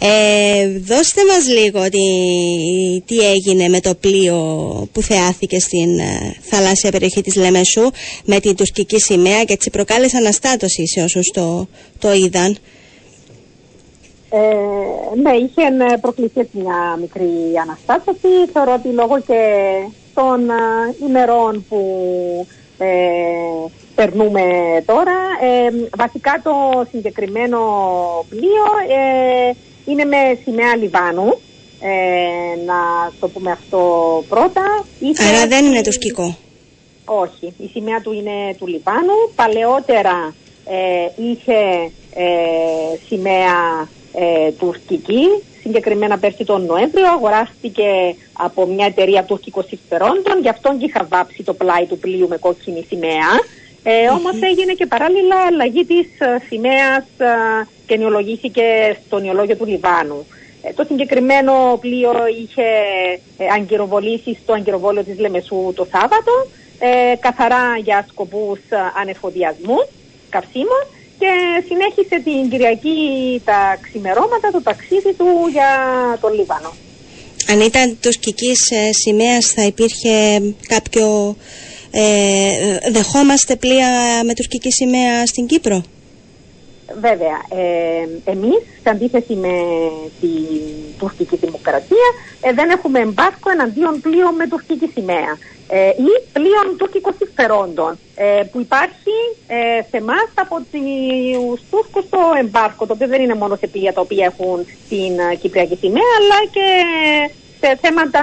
[0.00, 2.00] Ε, δώστε μας λίγο τι,
[3.04, 4.38] τι έγινε με το πλοίο
[4.92, 7.90] που θεάθηκε στην ε, θαλάσσια περιοχή της Λεμεσού
[8.24, 11.68] με την τουρκική σημαία και έτσι προκάλεσε αναστάτωση σε όσους το,
[11.98, 12.56] το είδαν.
[14.30, 15.62] Ε, ναι, είχε
[16.00, 17.30] προκληθεί μια μικρή
[17.62, 18.28] αναστάτωση.
[18.52, 19.42] Θεωρώ ότι λόγω και
[20.14, 20.54] των ε,
[21.08, 21.80] ημερών που
[22.78, 22.86] ε,
[23.96, 24.42] περνούμε
[24.86, 25.16] τώρα.
[25.42, 26.52] Ε, βασικά το
[26.90, 27.58] συγκεκριμένο
[28.28, 29.52] πλοίο ε,
[29.86, 31.38] είναι με σημαία Λιβάνου.
[31.80, 33.80] Ε, να το πούμε αυτό
[34.28, 34.84] πρώτα.
[35.28, 36.36] Άρα δεν είναι τουρκικό.
[37.04, 39.16] Όχι, η σημαία του είναι του Λιβάνου.
[39.34, 40.34] Παλαιότερα
[41.16, 41.90] είχε
[43.08, 43.88] σημαία
[44.58, 45.24] τουρκική
[45.66, 51.42] συγκεκριμένα πέρσι τον Νοέμβριο, αγοράστηκε από μια εταιρεία τουρκικών συμφερόντων, γι' αυτό και είχα βάψει
[51.42, 53.30] το πλάι του πλοίου με κόκκινη σημαία.
[53.88, 57.26] Ε, Όμως έγινε και παράλληλα αλλαγή της ε, σημαίας ε,
[57.86, 60.26] και νεολογήθηκε στο νεολόγιο του Λιβάνου.
[60.62, 62.68] Ε, το συγκεκριμένο πλοίο είχε
[63.38, 66.32] ε, αγκυροβολήσει στο αγκυροβόλιο της Λεμεσού το Σάββατο,
[66.78, 68.58] ε, καθαρά για σκοπούς
[69.00, 69.78] ανεφοδιασμού
[70.28, 70.82] καυσίμων
[71.18, 71.30] και
[71.68, 72.98] συνέχισε την Κυριακή
[73.44, 75.70] τα ξημερώματα το ταξίδι του για
[76.20, 76.72] τον Λίβανο.
[77.50, 81.36] Αν ήταν τουρκικής ε, σημαίας θα υπήρχε κάποιο...
[81.90, 83.88] Ε, δεχόμαστε πλοία
[84.24, 85.82] με τουρκική σημαία στην Κύπρο;
[87.00, 89.54] Βέβαια, ε, εμείς, σε αντίθεση με
[90.20, 90.62] την
[90.98, 92.08] τουρκική δημοκρατία,
[92.40, 98.42] ε, δεν έχουμε εμπάρκο εναντίον πλοίων με τουρκική σημαία ε, ή πλοίων τουρκικών συμφερόντων ε,
[98.52, 103.56] που υπάρχει ε, σε εμάς από τους Τούρκους στο εμπάρκο, το οποίο δεν είναι μόνο
[103.56, 106.66] σε πλοία τα οποία έχουν την ε, Κυπριακή σημαία, αλλά και
[107.60, 108.22] σε θέματα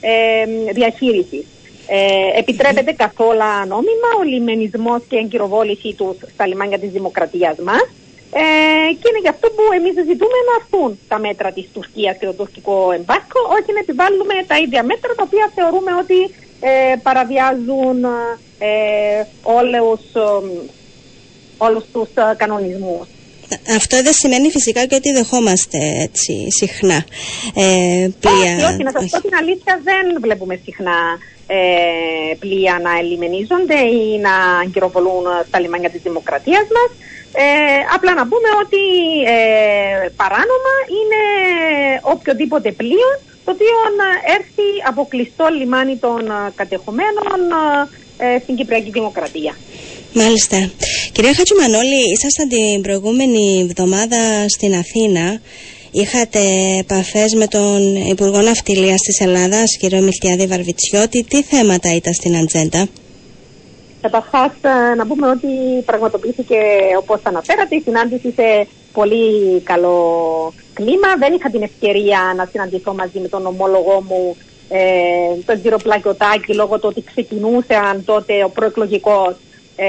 [0.00, 1.44] ε, διαχείρισης.
[1.86, 7.86] Ε, επιτρέπεται καθόλου νόμιμα ο λιμενισμός και εγκυροβόληση τους στα λιμάνια της δημοκρατίας μας
[8.42, 12.26] ε, και είναι γι' αυτό που εμείς ζητούμε να έρθουν τα μέτρα της Τουρκίας και
[12.26, 16.18] το τουρκικό εμπάρκο, όχι να επιβάλλουμε τα ίδια μέτρα τα οποία θεωρούμε ότι
[16.60, 17.98] ε, παραβιάζουν
[18.58, 20.02] ε, όλους,
[21.58, 23.06] όλους τους κανονισμούς.
[23.76, 27.04] Αυτό δεν σημαίνει φυσικά και ότι δεχόμαστε έτσι συχνά
[27.54, 28.52] ε, πλοία.
[28.54, 30.98] Όχι, όχι, να σας πω την αλήθεια δεν βλέπουμε συχνά
[31.46, 36.90] ε, πλοία να ελιμενίζονται ή να αγκυροβολούν στα λιμάνια της δημοκρατίας μας.
[37.36, 37.44] Ε,
[37.94, 38.82] απλά να πούμε ότι
[39.36, 41.20] ε, παράνομα είναι
[42.02, 43.08] οποιοδήποτε πλοίο
[43.44, 43.76] το οποίο
[44.36, 46.20] έρθει από κλειστό λιμάνι των
[46.54, 47.38] κατεχομένων
[48.18, 49.56] ε, στην Κυπριακή Δημοκρατία.
[50.12, 50.70] Μάλιστα.
[51.12, 55.40] Κυρία Χατζουμανόλη, ήσασταν την προηγούμενη εβδομάδα στην Αθήνα.
[56.02, 56.40] Είχατε
[56.78, 61.24] επαφές με τον Υπουργό Ναυτιλίας της Ελλάδας, κύριο Μιλτιάδη Βαρβιτσιώτη.
[61.24, 62.86] Τι θέματα ήταν στην ατζέντα;
[64.00, 66.56] Καταρχά, ε, να πούμε ότι πραγματοποιήθηκε
[66.98, 69.98] όπως αναφέρατε η συνάντηση σε πολύ καλό
[70.74, 71.16] κλίμα.
[71.18, 74.36] Δεν είχα την ευκαιρία να συναντηθώ μαζί με τον ομόλογό μου,
[74.68, 74.80] ε,
[75.46, 79.34] τον κύριο Πλακιωτάκη, λόγω του ότι ξεκινούσε τότε ο προεκλογικός
[79.76, 79.86] ε,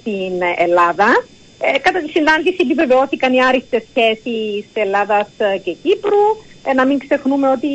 [0.00, 1.24] στην Ελλάδα.
[1.60, 5.28] Ε, κατά τη συνάντηση επιβεβαιώθηκαν οι άριστες σχέσεις Ελλάδας
[5.64, 6.24] και Κύπρου.
[6.64, 7.68] Ε, να μην ξεχνούμε ότι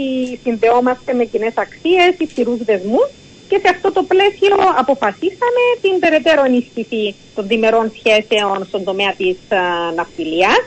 [0.44, 3.10] συνδεόμαστε με κοινές αξίες, ισχυρούς δεσμούς
[3.48, 9.38] και σε αυτό το πλαίσιο αποφασίσαμε την περαιτέρω ενίσχυση των διμερών σχέσεων στον τομέα της
[9.50, 9.56] uh,
[9.96, 10.64] ναυτιλίας.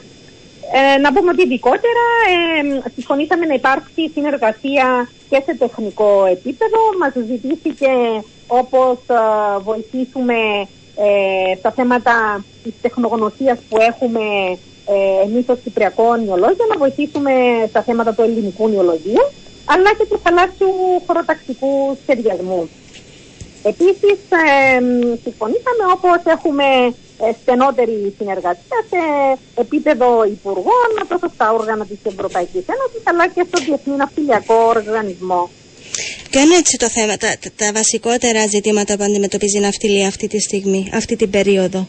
[0.75, 6.79] Ε, να πούμε ότι ειδικότερα ε, συμφωνήσαμε να υπάρξει συνεργασία και σε τεχνικό επίπεδο.
[6.99, 7.91] Μας ζητήθηκε
[8.47, 8.99] όπως
[9.63, 10.37] βοηθήσουμε
[10.97, 14.21] ε, στα θέματα της τεχνογνωσίας που έχουμε
[14.87, 17.33] ε, εμείς ως Κυπριακό Νιολόγιο να βοηθήσουμε
[17.69, 19.25] στα θέματα του ελληνικού νιολογίου
[19.65, 20.73] αλλά και του θαλάσσιου
[21.07, 22.69] χωροταξικού σχεδιασμού.
[23.63, 24.81] Επίσης, ε,
[25.23, 26.65] συμφωνήσαμε όπως έχουμε
[27.25, 29.01] ε, στενότερη συνεργασία σε
[29.55, 35.51] επίπεδο υπουργών, τόσο στα όργανα της Ευρωπαϊκής Ένωσης, αλλά και στο Διεθνή Ναυτιλιακό Οργανισμό.
[36.37, 40.41] Ποια είναι έτσι το θέμα, τα, τα βασικότερα ζητήματα που αντιμετωπίζει η ναυτιλία αυτή τη
[40.41, 41.89] στιγμή, αυτή την περίοδο.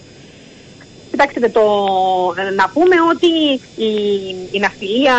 [1.12, 1.64] Κοιτάξτε, το,
[2.56, 3.28] να πούμε ότι
[3.76, 3.94] η,
[4.52, 5.16] η ναυτιλία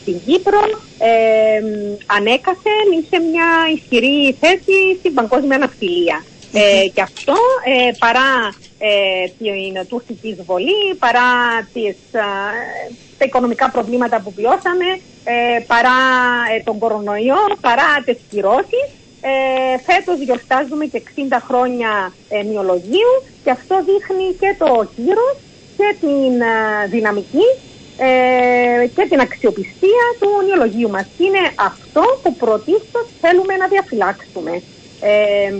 [0.00, 0.60] στην Κύπρο
[0.98, 1.60] ε,
[2.06, 6.24] ανέκαθεν είχε μια ισχυρή θέση στην παγκόσμια ναυτιλία.
[6.52, 7.34] Ε, και αυτό
[7.64, 8.67] ε, παρά ε,
[9.38, 11.28] την τουρκική εισβολή, παρά
[11.72, 11.96] τις,
[13.18, 14.88] τα οικονομικά προβλήματα που βιώσαμε,
[15.24, 15.98] ε, παρά
[16.56, 18.86] ε, τον κορονοϊό, παρά τις κυρώσεις.
[19.20, 23.12] Ε, φέτος γιορτάζουμε και 60 χρόνια ε, νεολογίου
[23.44, 25.36] και αυτό δείχνει και το κύρος
[25.76, 26.42] και την
[26.90, 27.46] δυναμική
[28.00, 31.06] ε, και την αξιοπιστία του νεολογίου μας.
[31.18, 34.62] Είναι αυτό που πρωτίστως θέλουμε να διαφυλάξουμε.
[35.00, 35.52] Ε,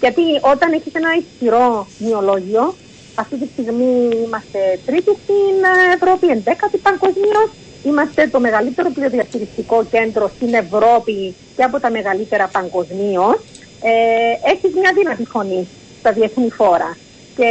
[0.00, 2.74] γιατί όταν έχεις ένα ισχυρό νεολόγιο,
[3.14, 5.56] αυτή τη στιγμή είμαστε τρίτη στην
[5.94, 7.50] Ευρώπη, εντέκατη παγκοσμίως.
[7.84, 13.38] Είμαστε το μεγαλύτερο πλειοδιαχειριστικό κέντρο στην Ευρώπη και από τα μεγαλύτερα παγκοσμίως.
[13.82, 16.96] Ε, έχεις μια δυνατή φωνή στα διεθνή φόρα.
[17.36, 17.50] Και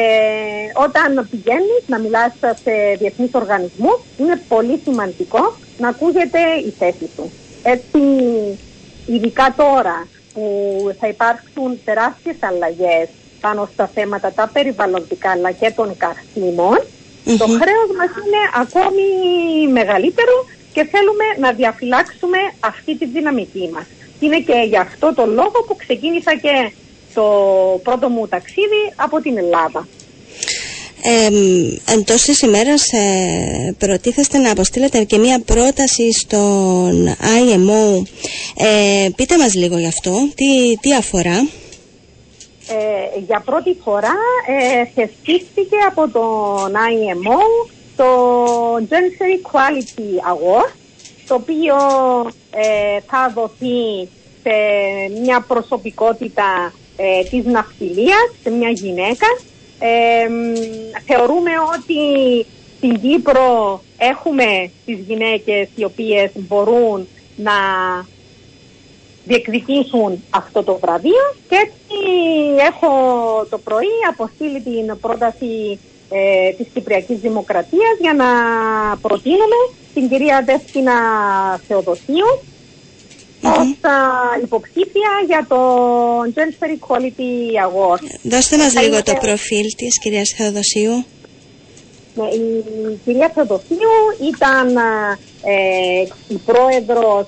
[0.74, 7.32] όταν πηγαίνεις να μιλάς σε διεθνείς οργανισμούς, είναι πολύ σημαντικό να ακούγεται η θέση σου.
[7.64, 8.00] Έτσι,
[9.06, 13.08] ειδικά τώρα που θα υπάρξουν τεράστιες αλλαγές
[13.42, 16.78] πάνω στα θέματα τα περιβαλλοντικά αλλά και των καυσιμων
[17.42, 19.08] το χρέος μας είναι ακόμη
[19.72, 23.86] μεγαλύτερο και θέλουμε να διαφυλάξουμε αυτή τη δυναμική μας.
[24.20, 26.72] Είναι και γι' αυτό το λόγο που ξεκίνησα και
[27.14, 27.26] το
[27.84, 29.88] πρώτο μου ταξίδι από την Ελλάδα.
[31.02, 31.30] Ε,
[31.94, 38.02] εντός της ημέρας ε, προτίθεστε να αποστείλετε και μία πρόταση στον IMO.
[38.56, 41.48] Ε, πείτε μας λίγο γι' αυτό, τι, τι αφορά;
[42.70, 44.16] Ε, για πρώτη φορά
[44.48, 48.06] ε, θεσπίστηκε από τον IMO το
[48.76, 50.72] Gender Equality Award,
[51.28, 51.76] το οποίο
[52.52, 54.10] ε, θα δοθεί
[54.44, 54.54] σε
[55.22, 59.28] μια προσωπικότητα ε, της ναυτιλίας, σε μια γυναίκα.
[59.80, 60.28] Ε,
[61.06, 62.46] θεωρούμε ότι
[62.78, 67.54] στην Κύπρο έχουμε τις γυναίκες οι οποίες μπορούν να
[69.26, 72.00] διεκδικήσουν αυτό το βραβείο και έτσι
[72.68, 72.92] έχω
[73.50, 78.26] το πρωί αποστείλει την πρόταση ε, της Κυπριακής Δημοκρατίας για να
[78.98, 79.60] προτείνουμε
[79.94, 80.94] την κυρία Δέσποινα
[81.68, 82.42] Θεοδοσίου
[83.48, 83.78] ως
[84.44, 85.60] υποψήφια για το
[86.36, 87.32] Gender Equality
[87.68, 88.02] Award.
[88.22, 91.06] Δώστε μας λίγο το προφίλ της κυρίας Θεοδοσίου.
[92.16, 93.96] Ναι, η κυρία Θεοδοσίου
[94.28, 94.76] ήταν
[95.44, 97.28] ε, η πρόεδρος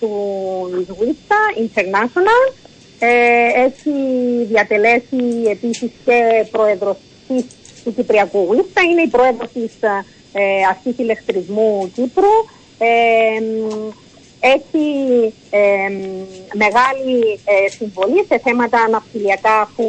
[0.00, 2.52] του Wista International.
[2.98, 3.90] Ε, έχει
[4.48, 6.96] διατελέσει επίσης και πρόεδρος
[7.28, 7.44] της,
[7.84, 8.82] του Κυπριακού Wista.
[8.90, 9.72] Είναι η πρόεδρος της
[10.32, 12.34] ε, Αρχής Ηλεκτρισμού Κύπρου.
[12.78, 12.86] Ε,
[14.40, 14.86] έχει
[16.54, 19.84] μεγάλη ε, συμβολή σε θέματα ναυτιλιακά αφού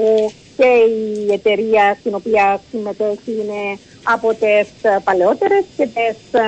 [0.58, 4.70] και η εταιρεία στην οποία συμμετέχει είναι από τις
[5.04, 6.40] παλαιότερες και τις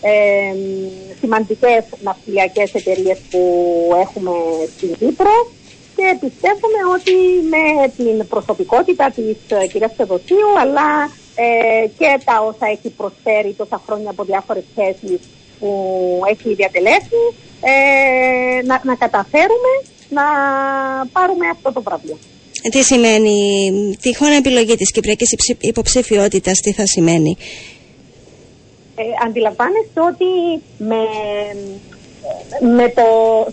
[0.00, 0.54] ε,
[1.20, 3.42] σημαντικές ναυτιλιακές εταιρείες που
[4.00, 4.30] έχουμε
[4.76, 5.50] στην Κύπρο.
[5.96, 7.16] Και πιστεύουμε ότι
[7.54, 13.82] με την προσωπικότητα της ε, κυρίας Θεοδοσίου αλλά ε, και τα όσα έχει προσφέρει τόσα
[13.86, 15.20] χρόνια από διάφορες θέσεις
[15.60, 15.70] που
[16.30, 17.22] έχει διατελέσει
[17.60, 19.72] ε, να, να καταφέρουμε
[20.08, 20.22] να
[21.12, 22.18] πάρουμε αυτό το βραβείο.
[22.70, 23.36] Τι σημαίνει
[24.00, 27.36] τυχόν επιλογή της Κυπριακής υποψηφιότητας, τι θα σημαίνει;
[29.00, 30.28] Ε, αντιλαμβάνεστε ότι
[30.78, 31.02] με,
[32.76, 33.06] με το,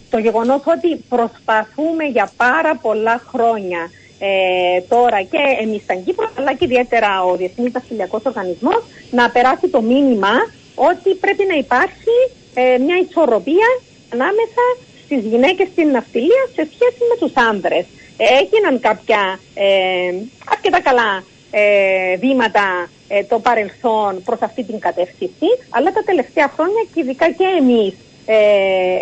[0.09, 6.53] το γεγονός ότι προσπαθούμε για πάρα πολλά χρόνια ε, τώρα και εμείς στην Κύπρο αλλά
[6.53, 10.33] και ιδιαίτερα ο Διεθνής Δαχτυλιακός Οργανισμός να περάσει το μήνυμα
[10.77, 12.15] ότι πρέπει να υπάρχει
[12.53, 13.69] ε, μια ισορροπία
[14.13, 14.63] ανάμεσα
[15.05, 17.85] στις γυναίκες στην ναυτιλία σε σχέση με τους άνδρες.
[18.17, 20.13] Ε, έγιναν κάποια ε,
[20.53, 26.83] αρκετά καλά ε, βήματα ε, το παρελθόν προς αυτή την κατεύθυνση, αλλά τα τελευταία χρόνια
[26.93, 27.93] και ειδικά και εμείς
[28.29, 28.35] ε,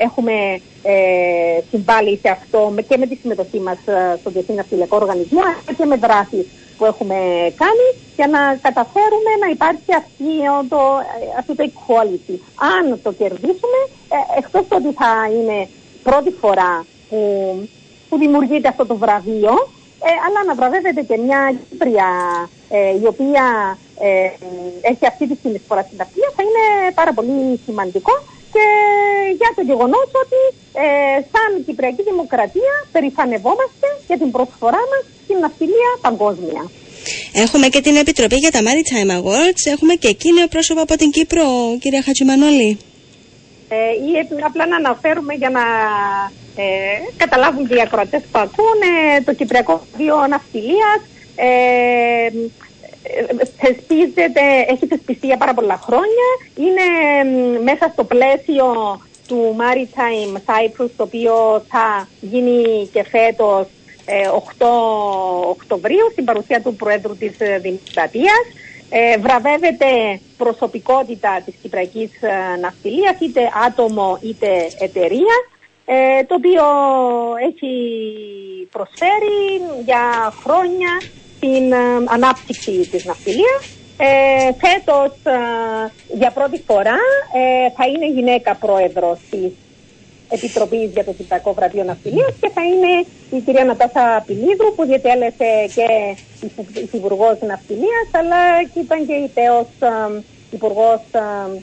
[0.04, 0.34] έχουμε
[0.84, 5.42] ε, συμβάλει σε αυτό και με τη συμμετοχή μας ε, στον Διεθνή Ναυτιλιακό Οργανισμό
[5.78, 6.46] και με δράσεις
[6.78, 7.16] που έχουμε
[7.64, 10.32] κάνει για να καταφέρουμε να υπάρχει αυτή
[10.70, 10.80] το,
[11.40, 12.36] αυτό το equality.
[12.76, 13.80] Αν το κερδίσουμε,
[14.16, 15.68] ε, εκτός ότι θα είναι
[16.04, 17.20] πρώτη φορά που,
[18.10, 19.54] που δημιουργείται αυτό το βραβείο,
[20.08, 22.10] ε, αλλά να βραβεύεται και μια Κύπρια
[22.70, 24.30] ε, η οποία ε,
[24.82, 28.12] έχει αυτή τη συνεισφορά στην ταυτία θα είναι πάρα πολύ σημαντικό
[28.56, 28.68] και
[29.42, 30.42] για το γεγονός ότι
[30.84, 36.64] ε, σαν Κυπριακή Δημοκρατία περηφανευόμαστε για την προσφορά μας στην ναυτιλία παγκόσμια.
[37.44, 39.64] Έχουμε και την Επιτροπή για τα Maritime Awards.
[39.76, 41.46] Έχουμε και εκείνη πρόσωπο από την Κύπρο,
[41.80, 42.78] κυρία Χατζημανόλη.
[43.70, 43.76] Ε,
[44.08, 44.12] ή
[44.50, 45.64] απλά να αναφέρουμε για να
[46.64, 46.66] ε,
[47.18, 48.92] καταλάβουν και οι ακροατές που ακούνε
[49.26, 51.00] το Κυπριακό Βίο Ναυτιλίας
[51.36, 51.48] ε,
[53.58, 56.28] θεσπίζεται, έχει θεσπιστεί για πάρα πολλά χρόνια.
[56.56, 56.88] Είναι
[57.64, 58.66] μέσα στο πλαίσιο
[59.28, 63.68] του Maritime Cyprus, το οποίο θα γίνει και φέτος
[64.58, 64.66] 8
[65.50, 68.46] Οκτωβρίου στην παρουσία του Προέδρου της Δημοκρατίας.
[69.20, 72.12] βραβεύεται προσωπικότητα της Κυπριακής
[72.62, 75.36] Ναυτιλίας, είτε άτομο είτε εταιρεία,
[76.28, 76.64] το οποίο
[77.50, 77.74] έχει
[78.72, 81.02] προσφέρει για χρόνια
[81.46, 81.74] την
[82.06, 83.64] ανάπτυξη της ναυτιλίας
[83.98, 84.08] ε,
[84.64, 85.38] φέτος ε,
[86.18, 87.00] για πρώτη φορά
[87.34, 89.52] ε, θα είναι γυναίκα πρόεδρος της
[90.30, 95.50] Επιτροπής για το Κυπριακό Βραβείο Ναυτιλίας και θα είναι η κυρία Νατάσα Πιλίδρου που διατέλεσε
[95.76, 95.88] και
[96.98, 101.62] Υπουργό Ναυτιλίας αλλά και ήταν και η τέος ε, Υπουργός ε,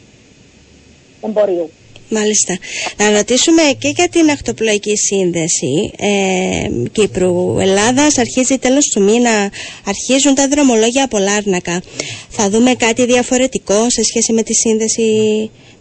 [1.27, 1.71] Εμπορίου.
[2.15, 2.59] Μάλιστα.
[2.97, 8.19] Να ρωτήσουμε και για την ακτοπλοϊκή σύνδεση ε, Κύπρου-Ελλάδας.
[8.19, 9.51] Αρχίζει τέλος του μήνα,
[9.87, 11.83] αρχίζουν τα δρομολόγια από Λάρνακα.
[12.29, 15.11] Θα δούμε κάτι διαφορετικό σε σχέση με τη σύνδεση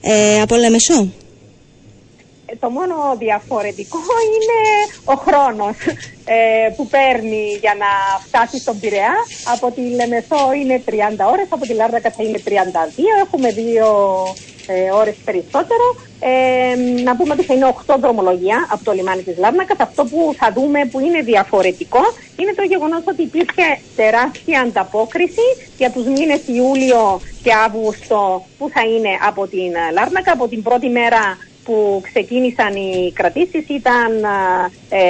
[0.02, 1.08] ε, από Λεμεσό;
[2.46, 4.00] Ε, το μόνο διαφορετικό
[4.34, 4.60] είναι
[5.04, 5.76] ο χρόνος
[6.26, 9.14] ε, που παίρνει για να φτάσει στον Πειραιά.
[9.54, 10.92] Από τη Λεμεσό είναι 30
[11.32, 12.50] ώρες, από τη Λάρνακα θα είναι 32.
[13.26, 13.88] Έχουμε δύο
[14.28, 14.51] ε,
[14.94, 15.86] ώρες περισσότερο.
[16.24, 19.80] Ε, να πούμε ότι θα είναι 8 δρομολογία από το λιμάνι της Λάρνακας.
[19.80, 22.02] Αυτό που θα δούμε που είναι διαφορετικό
[22.40, 25.48] είναι το γεγονός ότι υπήρχε τεράστια ανταπόκριση
[25.78, 30.32] για τους μήνες Ιούλιο και Αύγουστο που θα είναι από την Λάρνακα.
[30.32, 34.24] Από την πρώτη μέρα που ξεκίνησαν οι κρατήσεις ήταν
[34.90, 35.02] ε,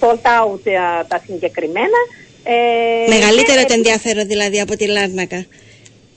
[0.00, 2.00] sold out ε, τα συγκεκριμένα.
[2.44, 5.46] Ε, Μεγαλύτερο το ενδιαφέρον δηλαδή από τη Λάρνακα.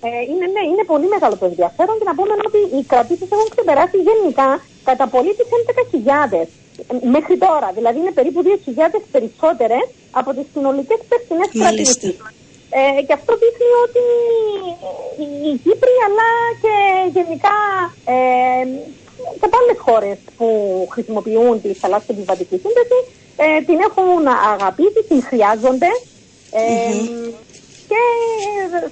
[0.05, 3.47] Ε, είναι, ναι, είναι πολύ μεγάλο το ενδιαφέρον και να πούμε ότι οι κρατήσεις έχουν
[3.53, 4.49] ξεπεράσει γενικά
[4.89, 5.49] κατά πολύ τις
[6.31, 7.67] 11.000 ε, μέχρι τώρα.
[7.77, 9.85] Δηλαδή είναι περίπου 2.000 περισσότερες
[10.19, 12.15] από τις συνολικές περσινές κρατήσεις.
[12.79, 14.03] Ε, και αυτό δείχνει ότι
[15.45, 16.29] οι Κύπροι αλλά
[16.63, 16.75] και
[17.17, 17.57] γενικά
[18.15, 18.65] ε,
[19.39, 20.47] και άλλε χώρες που
[20.91, 23.05] χρησιμοποιούν τη θαλάσσια επιβατική σύνδεσης
[23.43, 25.91] ε, την έχουν αγαπήσει, την χρειάζονται.
[26.51, 26.61] Ε,
[27.89, 28.01] και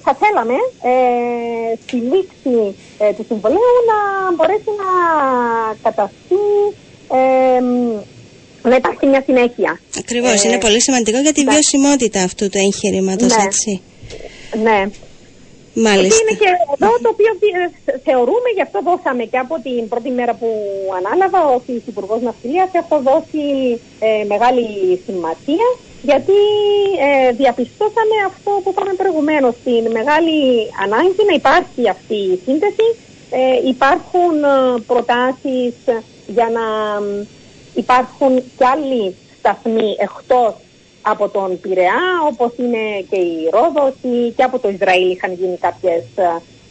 [0.04, 0.56] θα θέλαμε
[0.92, 3.98] ε, στη λήξη ε, του συμβολέου να
[4.34, 4.90] μπορέσει να
[5.82, 6.44] καταστεί
[7.18, 7.60] ε,
[8.68, 9.80] να υπάρχει μια συνέχεια.
[9.98, 10.44] Ακριβώς.
[10.44, 11.52] Ε, είναι πολύ σημαντικό για τη ναι.
[11.52, 13.42] βιωσιμότητα αυτού του εγχειρήματος, ναι.
[13.44, 13.82] έτσι.
[14.62, 14.80] Ναι.
[15.86, 16.20] Μάλιστα.
[16.20, 17.30] Είναι και εδώ το οποίο
[18.04, 20.48] θεωρούμε, γι' αυτό δώσαμε και από την πρώτη μέρα που
[20.98, 23.44] ανάλαβα ως Υπουργός Ναυτιλίας, έχω δώσει
[24.06, 24.64] ε, μεγάλη
[25.06, 25.66] σημασία
[26.04, 26.40] γιατί
[27.06, 30.38] ε, διαπιστώσαμε αυτό που είπαμε προηγουμένως, την μεγάλη
[30.84, 32.86] ανάγκη να υπάρχει αυτή η σύνδεση.
[33.30, 35.74] Ε, υπάρχουν ε, προτάσεις
[36.26, 36.66] για να
[37.74, 40.54] υπάρχουν και άλλοι σταθμοί εκτός
[41.02, 43.94] από τον Πειραιά, όπως είναι και η Ρόδος
[44.36, 46.04] και από το Ισραήλ είχαν γίνει κάποιες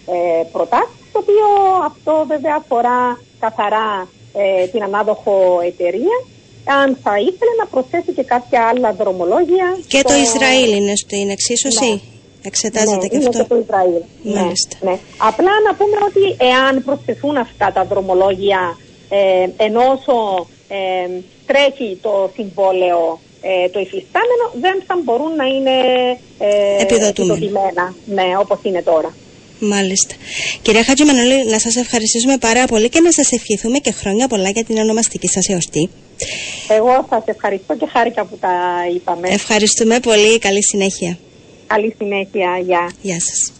[0.05, 1.47] ε, προτάσεις, το οποίο
[1.85, 6.17] αυτό βέβαια αφορά καθαρά ε, την ανάδοχο εταιρεία
[6.65, 9.77] αν θα ήθελε να προσθέσει και κάποια άλλα δρομολόγια.
[9.87, 11.99] Και το, Ισραήλ είναι στην εξίσωση; Ναι.
[12.45, 13.43] Εξετάζεται ναι, και είναι αυτό.
[13.43, 14.01] Και το Ισραήλ.
[14.23, 14.51] Ναι,
[14.81, 14.97] ναι.
[15.17, 18.77] Απλά να πούμε ότι εάν προσθεθούν αυτά τα δρομολόγια
[19.09, 20.03] ε, ενώ
[20.67, 21.09] ε,
[21.45, 25.75] τρέχει το συμβόλαιο ε, το υφιστάμενο δεν θα μπορούν να είναι
[26.39, 29.15] ε, επιδοτημένα ναι, όπως είναι τώρα.
[29.59, 30.15] Μάλιστα.
[30.61, 34.49] Κυρία Χατζη Μανώλη, να σας ευχαριστήσουμε πάρα πολύ και να σας ευχηθούμε και χρόνια πολλά
[34.49, 35.89] για την ονομαστική σας εορτή.
[36.67, 38.49] Εγώ σας ευχαριστώ και χάρηκα που τα
[38.95, 39.27] είπαμε.
[39.29, 40.39] Ευχαριστούμε πολύ.
[40.39, 41.17] Καλή συνέχεια.
[41.67, 42.57] Καλή συνέχεια.
[42.65, 42.91] Γεια.
[43.01, 43.51] Γεια σας.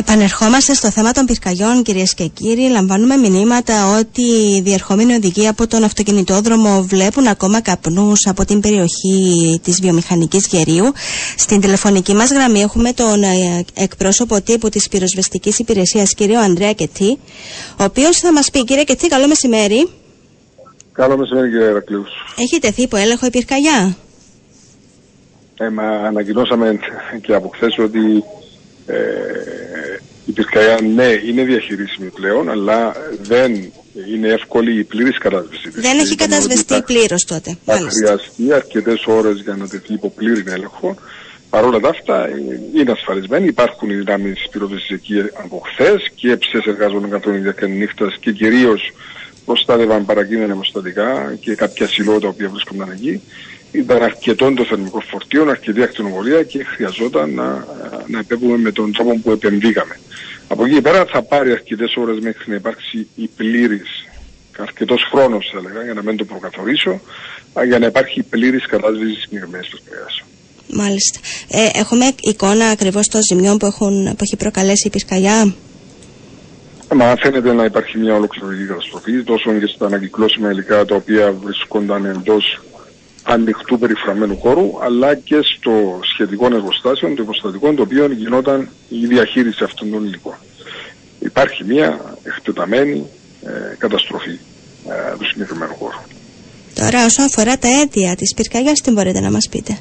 [0.00, 2.68] Επανερχόμαστε στο θέμα των πυρκαγιών, κυρίες και κύριοι.
[2.68, 9.60] Λαμβάνουμε μηνύματα ότι οι διερχόμενοι οδηγοί από τον αυτοκινητόδρομο βλέπουν ακόμα καπνούς από την περιοχή
[9.62, 10.92] της βιομηχανικής Γερίου.
[11.36, 17.18] Στην τηλεφωνική μας γραμμή έχουμε τον ε, εκπρόσωπο τύπου της πυροσβεστικής υπηρεσίας, κύριο Ανδρέα Κετή,
[17.80, 19.88] ο οποίος θα μας πει, κύριε Κετή, καλό μεσημέρι.
[20.92, 22.04] Καλό μεσημέρι, κύριε Ερακλήου.
[22.36, 23.96] Έχει τεθεί υπό έλεγχο η πυρκαγιά;
[25.56, 26.78] Ε, μα ανακοινώσαμε
[27.22, 28.39] και από χθες ότι ε,
[30.24, 33.72] η πυρκαγιά ναι είναι διαχειρίσιμη πλέον αλλά δεν
[34.12, 37.58] είναι εύκολη η πλήρης κατάσβεση Δεν έχει κατασβεστεί πλήρως τότε.
[37.64, 40.96] Θα χρειαστεί αρκετές ώρες για να τεθεί υπό πλήρη έλεγχο.
[41.50, 42.28] Παρ' όλα αυτά
[42.74, 43.46] είναι ασφαλισμένοι.
[43.46, 45.14] Υπάρχουν οι δυνάμεις πυροβίση εκεί
[45.44, 48.92] από χθες και έψε εργάζονται καθόλου για νύχτας και κυρίως
[49.44, 53.22] προστάτευαν παρακείμενα αιμοστατικά και κάποια σιλότα που βρίσκονταν εκεί
[53.72, 57.66] ήταν αρκετό το θερμικό φορτίο, αρκετή ακτινοβολία και χρειαζόταν να,
[58.06, 60.00] να επέμβουμε με τον τρόπο που επεμβήκαμε.
[60.48, 64.04] Από εκεί πέρα θα πάρει αρκετές ώρες μέχρι να υπάρξει η πλήρης,
[64.58, 67.00] αρκετός χρόνος θα έλεγα, για να μην το προκαθορίσω,
[67.66, 70.06] για να υπάρχει πλήρης κατάσβεση τη συγκεκριμένη πυρκαγιά.
[70.72, 71.18] Μάλιστα.
[71.48, 75.54] Ε, έχουμε εικόνα ακριβώς των ζημιών που, έχουν, που έχει προκαλέσει η πυρκαγιά.
[76.94, 82.04] Μα φαίνεται να υπάρχει μια ολοκληρωτική καταστροφή τόσο και στα ανακυκλώσιμα υλικά τα οποία βρισκόνταν
[82.04, 82.60] εντός
[83.22, 89.64] ανοιχτού περιφραμένου χώρου αλλά και στο σχετικό εργοστάσιο, το υποστατικό το οποίο γινόταν η διαχείριση
[89.64, 90.34] αυτών των υλικών.
[91.18, 93.06] Υπάρχει μια εκτεταμένη
[93.42, 94.38] ε, καταστροφή
[94.88, 95.98] ε, του συγκεκριμένου χώρου.
[96.74, 99.78] Τώρα όσον αφορά τα αίτια της πυρκαγιάς τι μπορείτε να μας πείτε;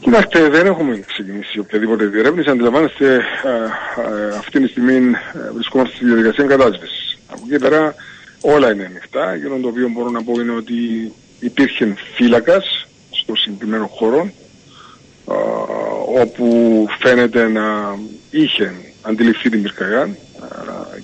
[0.00, 2.50] Κοιτάξτε, δεν έχουμε ξεκινήσει οποιαδήποτε διερεύνηση.
[2.50, 7.18] Αντιλαμβάνεστε, α, α, αυτή τη στιγμή ε, βρισκόμαστε στη διαδικασία εγκατάσβεσης.
[7.26, 7.94] Από εκεί πέρα
[8.40, 9.32] όλα είναι ανοιχτά.
[9.32, 10.74] Εκείνο το οποίο μπορώ να πω είναι ότι
[11.42, 14.30] υπήρχε φύλακας στο συγκεκριμένο χώρο
[15.26, 15.34] α,
[16.20, 17.98] όπου φαίνεται να
[18.30, 18.72] είχε
[19.02, 20.16] αντιληφθεί την πυρκαγιά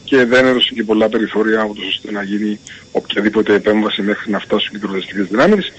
[0.04, 2.60] και δεν έδωσε και πολλά περιθώρια ώστε να γίνει
[2.92, 5.72] οποιαδήποτε επέμβαση μέχρι να φτάσουν οι πυροδεστικές δυνάμεις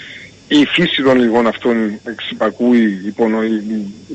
[0.47, 3.63] η φύση των λιγών αυτών εξυπακούει υπονοεί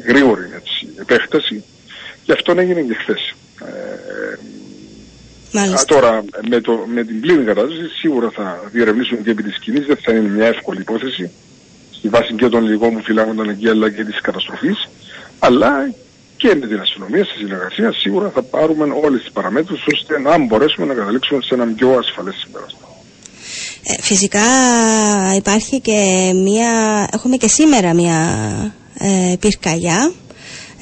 [0.07, 1.65] γρήγορη έτσι, επέκταση
[2.25, 3.35] και αυτό έγινε και χθες.
[3.61, 4.39] Ε,
[5.87, 9.97] τώρα με, το, με την πλήρη κατάσταση σίγουρα θα διερευνήσουμε και επί της σκηνής, δεν
[10.03, 11.31] θα είναι μια εύκολη υπόθεση.
[11.91, 14.89] Στη βάση και των λιγών που φυλάγονταν εκεί αλλά και της καταστροφής.
[15.39, 15.95] Αλλά
[16.37, 20.87] και με την αστυνομία στη συνεργασία σίγουρα θα πάρουμε όλες τις παραμέτρους ώστε να μπορέσουμε
[20.87, 22.89] να καταλήξουμε σε ένα πιο ασφαλές συμπέρασμα.
[23.83, 24.41] Ε, φυσικά
[25.37, 28.19] υπάρχει και μία, έχουμε και σήμερα μία
[28.99, 30.13] ε, πυρκαγιά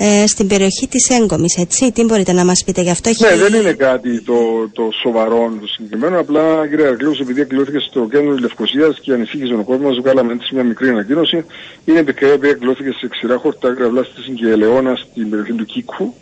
[0.04, 1.92] ε, στην περιοχή της Έγκομης, έτσι.
[1.92, 4.34] Τι μπορείτε να μας πείτε γι' αυτό; Ναι, δεν είναι κάτι το,
[4.72, 6.18] το σοβαρό το συγκεκριμένο.
[6.20, 10.54] Απλά, κύριε Αρκλήους, επειδή εκλώθηκε στο κέντρο της Λευκοσίας και ανησύχησε ο κόσμος, βγάλαμε έτσι
[10.54, 11.44] μια μικρή ανακοίνωση.
[11.84, 16.14] Είναι πυρκαγιά που εκλώθηκε σε ξηρά χορτά, γραυλάστηση και ελαιώνα στην περιοχή του Κίκου.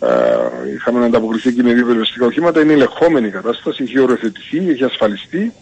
[0.00, 0.06] Uh,
[0.74, 2.60] είχαμε να ανταποκριθεί και με δύο περιοριστικά οχήματα.
[2.60, 5.52] Είναι ελεγχόμενη η κατάσταση, έχει οριοθετηθεί, έχει ασφαλιστεί.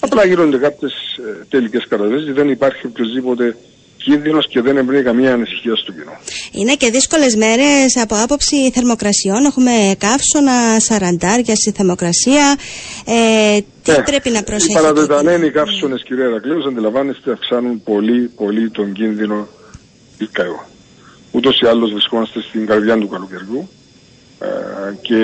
[0.00, 3.56] Απλά γίνονται κάποιες ε, τελικές καταδέσεις, δεν υπάρχει οποιοδήποτε
[4.02, 6.12] κίνδυνος και δεν εμπνέει καμία ανησυχία στο κοινό.
[6.52, 9.44] Είναι και δύσκολες μέρες από άποψη θερμοκρασιών.
[9.44, 12.56] Έχουμε καύσωνα, σαραντάρια στη θερμοκρασία.
[13.04, 14.78] Ε, τι ε, πρέπει να προσέχετε.
[14.78, 19.48] Οι παρατεταμένοι καύσωνες κύριε Ερακλέους αντιλαμβάνεστε αυξάνουν πολύ πολύ τον κίνδυνο
[20.16, 20.60] πυρκαγιού.
[21.30, 23.68] Ούτως ή άλλως βρισκόμαστε στην καρδιά του καλοκαιριού
[24.38, 24.46] ε,
[25.00, 25.22] και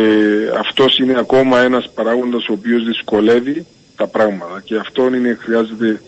[0.59, 3.67] αυτός είναι ακόμα ένας παράγοντας ο οποίος δυσκολεύει
[3.97, 6.01] τα πράγματα και αυτό είναι, χρειάζεται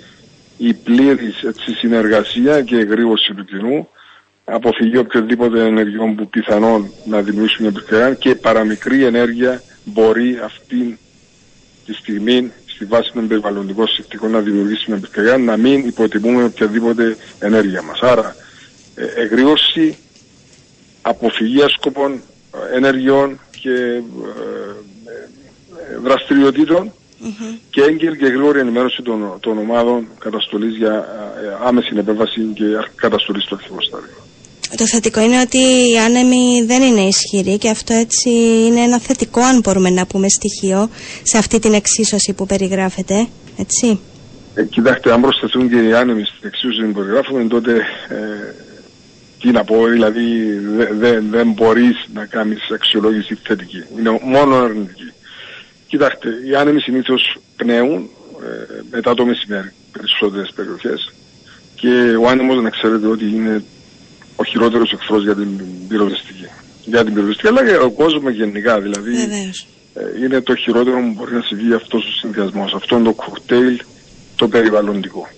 [0.58, 3.88] η πλήρης έτσι, συνεργασία και εγρήγορση του κοινού
[4.44, 10.98] αποφυγή οποιοδήποτε ενεργειών που πιθανόν να δημιουργήσουν μια πυρκαγιά και παραμικρή ενέργεια μπορεί αυτή
[11.86, 17.16] τη στιγμή στη βάση των περιβαλλοντικών συνθήκων να δημιουργήσει μια πυρκαγιά να μην υποτιμούμε οποιαδήποτε
[17.38, 18.00] ενέργεια μας.
[18.00, 18.36] Άρα
[18.94, 19.96] ε, εγρήγορση,
[21.02, 22.20] αποφυγή άσκοπων
[22.74, 24.02] ενεργειών και ε, ε,
[26.02, 26.92] δραστηριοτήτων
[27.24, 27.58] mm-hmm.
[27.70, 32.64] και έγκαιρη και γρήγορη ενημέρωση των, των ομάδων καταστολής για ε, άμεση επέμβαση και
[32.94, 34.16] καταστολής στο αρχικό στάδιο.
[34.76, 38.30] Το θετικό είναι ότι οι άνεμοι δεν είναι ισχυροί και αυτό έτσι
[38.66, 40.90] είναι ένα θετικό αν μπορούμε να πούμε στοιχείο
[41.22, 43.26] σε αυτή την εξίσωση που περιγράφεται,
[43.58, 44.00] έτσι.
[44.54, 47.72] Ε, κοιτάξτε, αν προσθεθούν και οι άνεμοι στην εξίσωση που περιγράφουμε, τότε
[48.08, 48.54] ε,
[49.40, 53.82] τι να πω, δηλαδή δεν δε, δε μπορείς να κάνεις αξιολόγηση θετική.
[53.98, 55.12] Είναι μόνο αρνητική.
[55.88, 58.08] Κοιτάξτε, οι άνεμοι συνήθως πνέουν
[58.42, 61.12] ε, μετά το μεσημέρι περισσότερες περιοχές
[61.74, 63.64] και ο άνεμος να ξέρετε ότι είναι
[64.36, 66.46] ο χειρότερος εχθρός για την πυροσβεστική.
[66.84, 69.14] Για την πυροσβεστική αλλά και ο κόσμος γενικά δηλαδή
[69.94, 73.80] ε, είναι το χειρότερο που μπορεί να συμβεί αυτός ο συνδυασμός, αυτό το κοκτέιλ
[74.36, 75.28] το περιβαλλοντικό.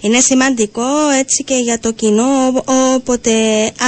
[0.00, 3.32] Είναι σημαντικό έτσι και για το κοινό όποτε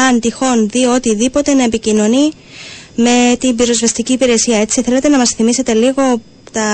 [0.08, 2.32] αν τυχόν δει οτιδήποτε να επικοινωνεί
[3.00, 4.60] με την πυροσβεστική υπηρεσία.
[4.60, 6.20] Έτσι, θέλετε να μας θυμίσετε λίγο
[6.52, 6.68] τα,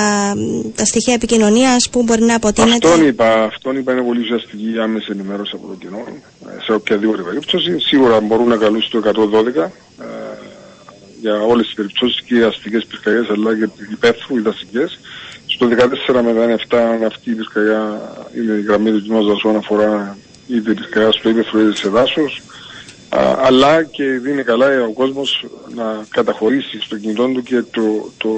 [0.74, 4.78] τα στοιχεία επικοινωνίας που μπορεί να αποτείνεται; Αυτόν είπα, αυτόν είπα είναι πολύ ουσιαστική η
[4.78, 6.04] άμεση ενημέρωση από το κοινό
[6.64, 7.78] σε οποιαδήποτε περίπτωση.
[7.78, 9.06] Σίγουρα μπορούν να καλούν στο 112
[9.56, 9.70] ε,
[11.20, 14.98] για όλες τις περιπτώσεις και οι αστικές πυρκαγιές αλλά και υπαίθρου, οι δασικές.
[15.46, 15.68] Στο
[16.08, 18.00] 14 με 7 αυτή η πυρκαγιά
[18.36, 20.18] είναι η γραμμή του κοινού δασών αφορά
[20.48, 22.42] είτε πυρκαγιά στο ύπεθρο είτε σε δάσος
[23.42, 28.30] αλλά και δίνει καλά ο κόσμος να καταχωρήσει στο κινητό του και το, το,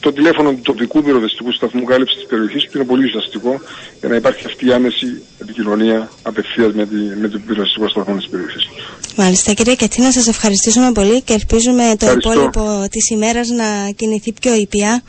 [0.00, 3.60] το τηλέφωνο του τοπικού πυροδεστικού σταθμού κάλυψης της περιοχής που είναι πολύ ουσιαστικό
[4.00, 8.28] για να υπάρχει αυτή η άμεση επικοινωνία απευθείας με, τη, με το πυροδεστικό σταθμό της
[8.28, 8.68] περιοχής.
[9.16, 12.32] Μάλιστα κύριε Κατσίνα σας ευχαριστήσουμε πολύ και ελπίζουμε το Ευχαριστώ.
[12.32, 15.02] υπόλοιπο της ημέρας να κινηθεί πιο ήπια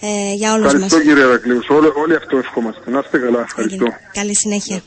[0.00, 0.92] ε, για όλους Ευχαριστώ, μας.
[0.92, 1.68] Ευχαριστώ κύριε Ρακλήους.
[1.68, 2.90] Όλοι, όλοι αυτό ευχόμαστε.
[2.90, 3.40] Να είστε καλά.
[3.40, 3.86] Ευχαριστώ.
[4.12, 4.82] Καλή συνέχεια.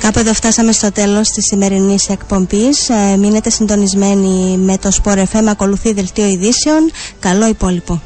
[0.00, 2.88] Κάπου εδώ φτάσαμε στο τέλος της σημερινής εκπομπής.
[2.88, 6.90] Ε, μείνετε συντονισμένοι με το Sport FM, ακολουθεί δελτίο ειδήσεων.
[7.18, 8.00] Καλό υπόλοιπο.